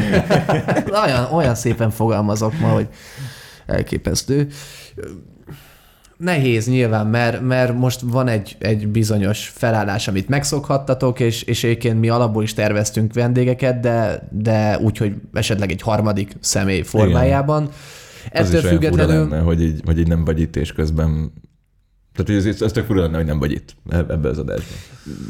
[1.04, 2.88] olyan, olyan szépen fogalmazok ma, hogy
[3.66, 4.48] elképesztő.
[6.16, 12.00] Nehéz nyilván, mert, mert most van egy, egy bizonyos felállás, amit megszokhattatok, és, és egyébként
[12.00, 17.62] mi alapból is terveztünk vendégeket, de, de úgy, hogy esetleg egy harmadik személy formájában.
[17.64, 17.70] Az
[18.30, 19.28] Ettől is olyan fura függetlenül...
[19.28, 21.32] lenne, hogy így, hogy így nem vagy itt, és közben
[22.16, 24.76] tehát ez, ez, tök fura lenne, hogy nem vagy itt eb- ebbe az adásban.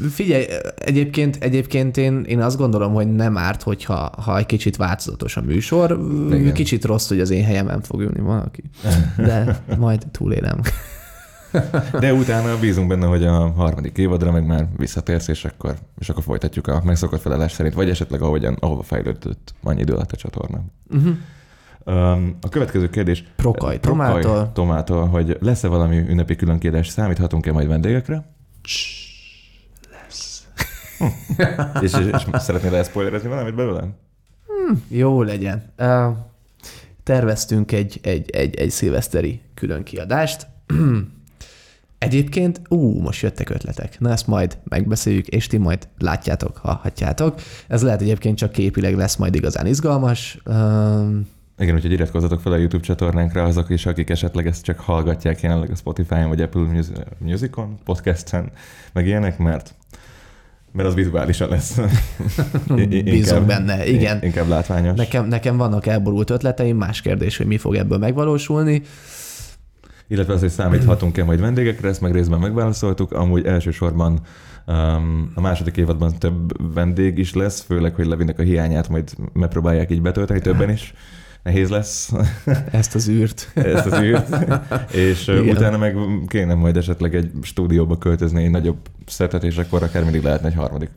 [0.09, 5.37] Figyelj, egyébként, egyébként én, én azt gondolom, hogy nem árt, hogyha ha egy kicsit változatos
[5.37, 5.99] a műsor.
[6.31, 6.53] Igen.
[6.53, 8.63] Kicsit rossz, hogy az én helyemen fog ülni valaki.
[9.17, 10.61] De majd túlélem.
[11.99, 16.23] De utána bízunk benne, hogy a harmadik évadra meg már visszatérsz, és akkor, és akkor
[16.23, 20.61] folytatjuk a megszokott felállás szerint, vagy esetleg ahogyan, ahova fejlődött annyi idő alatt a csatorna.
[20.89, 21.15] Uh-huh.
[22.41, 23.23] A következő kérdés.
[23.35, 24.51] Prokaj Tomától.
[24.53, 28.25] Tomától, hogy lesz-e valami ünnepi különkiadás, számíthatunk-e majd vendégekre?
[29.91, 30.47] Lesz.
[31.81, 33.87] és, és, és szeretnél elszpoilerezni valamit belőle?
[34.87, 35.73] Jó legyen.
[35.77, 36.15] Uh,
[37.03, 40.47] terveztünk egy, egy, egy, egy szilveszteri külön kiadást.
[41.97, 43.99] Egyébként, ú, most jöttek ötletek.
[43.99, 47.41] Na ezt majd megbeszéljük, és ti majd látjátok, hallhatjátok.
[47.67, 50.39] Ez lehet egyébként csak képileg lesz majd igazán izgalmas.
[50.45, 55.41] Um, igen, úgyhogy iratkozzatok fel a YouTube csatornánkra azok is, akik esetleg ezt csak hallgatják
[55.41, 56.83] jelenleg a Spotify-on, vagy Apple
[57.17, 58.51] Musicon, podcasten,
[58.93, 59.75] meg ilyenek, mert
[60.71, 61.79] mert az vizuálisan lesz.
[63.03, 64.23] Bízunk benne, igen.
[64.23, 64.97] Inkább látványos.
[64.97, 68.81] Nekem, nekem vannak elborult ötleteim, más kérdés, hogy mi fog ebből megvalósulni.
[70.07, 73.11] Illetve az, hogy számíthatunk-e majd vendégekre, ezt meg részben megválaszoltuk.
[73.11, 74.19] Amúgy elsősorban
[74.65, 79.91] um, a második évadban több vendég is lesz, főleg, hogy Levinek a hiányát majd megpróbálják
[79.91, 80.93] így betölteni többen is
[81.47, 82.11] nehéz lesz.
[82.71, 83.51] Ezt az űrt.
[83.53, 84.35] Ezt az űrt.
[84.93, 85.49] És Igen.
[85.49, 85.95] utána meg
[86.27, 90.55] kéne majd esetleg egy stúdióba költözni egy nagyobb szetet, és akkor akár mindig lehetne egy
[90.55, 90.89] harmadik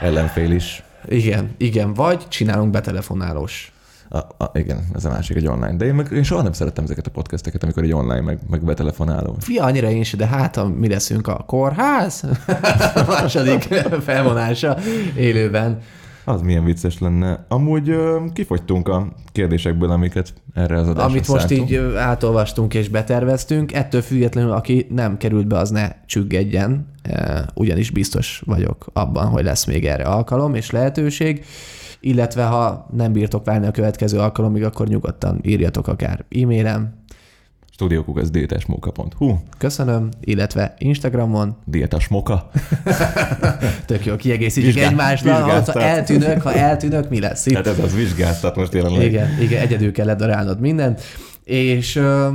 [0.00, 0.82] ellenfél is.
[1.08, 3.72] Igen, igen, vagy csinálunk betelefonálós.
[4.08, 5.76] A, a, igen, ez a másik egy online.
[5.76, 8.64] De én, meg, én soha nem szerettem ezeket a podcasteket, amikor egy online meg, meg
[8.64, 9.36] betelefonáló.
[9.38, 12.24] Fia, annyira én is, de hát mi leszünk a kórház?
[12.94, 13.62] a második
[14.02, 14.78] felvonása
[15.16, 15.80] élőben.
[16.30, 17.44] Az milyen vicces lenne.
[17.48, 17.96] Amúgy
[18.32, 24.52] kifogytunk a kérdésekből, amiket erre az adásra Amit most így átolvastunk és beterveztünk, ettől függetlenül,
[24.52, 26.86] aki nem került be, az ne csüggedjen,
[27.54, 31.44] ugyanis biztos vagyok abban, hogy lesz még erre alkalom és lehetőség,
[32.00, 36.24] illetve ha nem bírtok várni a következő alkalomig, akkor nyugodtan írjatok akár
[37.80, 41.56] e-mailem, studiokukaszdiétásmoka.hu Köszönöm, illetve Instagramon.
[41.64, 42.50] Diétasmoka.
[43.86, 45.28] Tök jó, kiegészítjük egymást.
[45.28, 47.54] Ha eltűnök, ha eltűnök, mi lesz itt?
[47.54, 49.06] Hát ez az vizsgáztat most jelenleg.
[49.06, 51.00] Igen, igen, egyedül kell ledarálnod mindent.
[51.44, 52.34] És uh,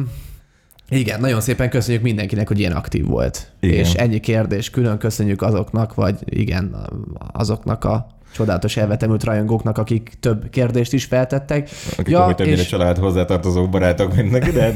[0.89, 3.51] igen, nagyon szépen köszönjük mindenkinek, hogy ilyen aktív volt.
[3.59, 3.77] Igen.
[3.77, 6.75] És ennyi kérdés, külön köszönjük azoknak, vagy igen,
[7.31, 11.69] azoknak a csodálatos elvetemült rajongóknak, akik több kérdést is feltettek.
[11.97, 12.67] Akik ja, amúgy többnyire és...
[12.67, 14.73] család hozzátartozók barátok mindenki, de,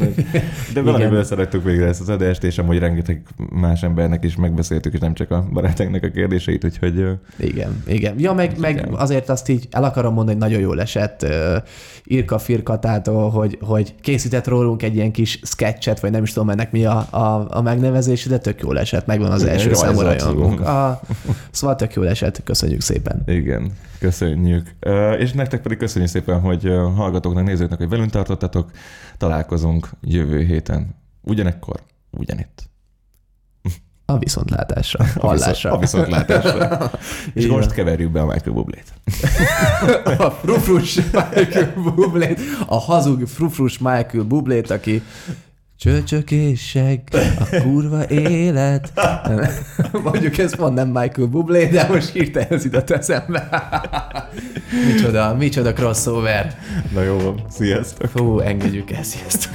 [0.73, 3.21] de valamiből szerettük végre ezt az adást, és amúgy rengeteg
[3.51, 7.05] más embernek is megbeszéltük, és nem csak a barátunknak a kérdéseit, úgyhogy...
[7.37, 8.19] Igen, igen.
[8.19, 11.25] Ja, meg, meg azért azt így el akarom mondani, hogy nagyon jól esett
[12.03, 16.71] Irka Firkatától, hogy, hogy készített rólunk egy ilyen kis sketchet, vagy nem is tudom ennek
[16.71, 20.59] mi a, a, a megnevezés, de tök jól esett, megvan az első számú rajongónk.
[20.59, 21.01] A,
[21.51, 23.21] szóval tök jól esett, köszönjük szépen.
[23.25, 23.38] Igen.
[23.39, 24.75] Igen, köszönjük.
[25.19, 26.63] És nektek pedig köszönjük szépen, hogy
[26.95, 28.71] hallgatóknak, nézőknek, hogy velünk tartottatok.
[29.17, 30.95] Találkozunk jövő héten.
[31.21, 31.79] Ugyanekkor,
[32.11, 32.69] ugyanitt.
[34.05, 35.71] A viszontlátásra, hallásra.
[35.71, 36.91] A, viszontlátásra.
[37.33, 37.55] És Igen.
[37.55, 38.93] most keverjük be a Michael Bublét.
[40.27, 45.03] a frufrus Michael Bublét, a hazug frufrus Michael Bublét, aki
[45.79, 47.01] Csöcsök és seg,
[47.39, 48.91] a kurva élet.
[50.03, 53.49] Mondjuk ez van nem Michael Bublé, de most hirtelen ez jutott eszembe.
[54.93, 56.55] micsoda, micsoda crossover.
[56.93, 58.09] Na jó, sziasztok.
[58.09, 59.53] Fú, engedjük el, sziasztok.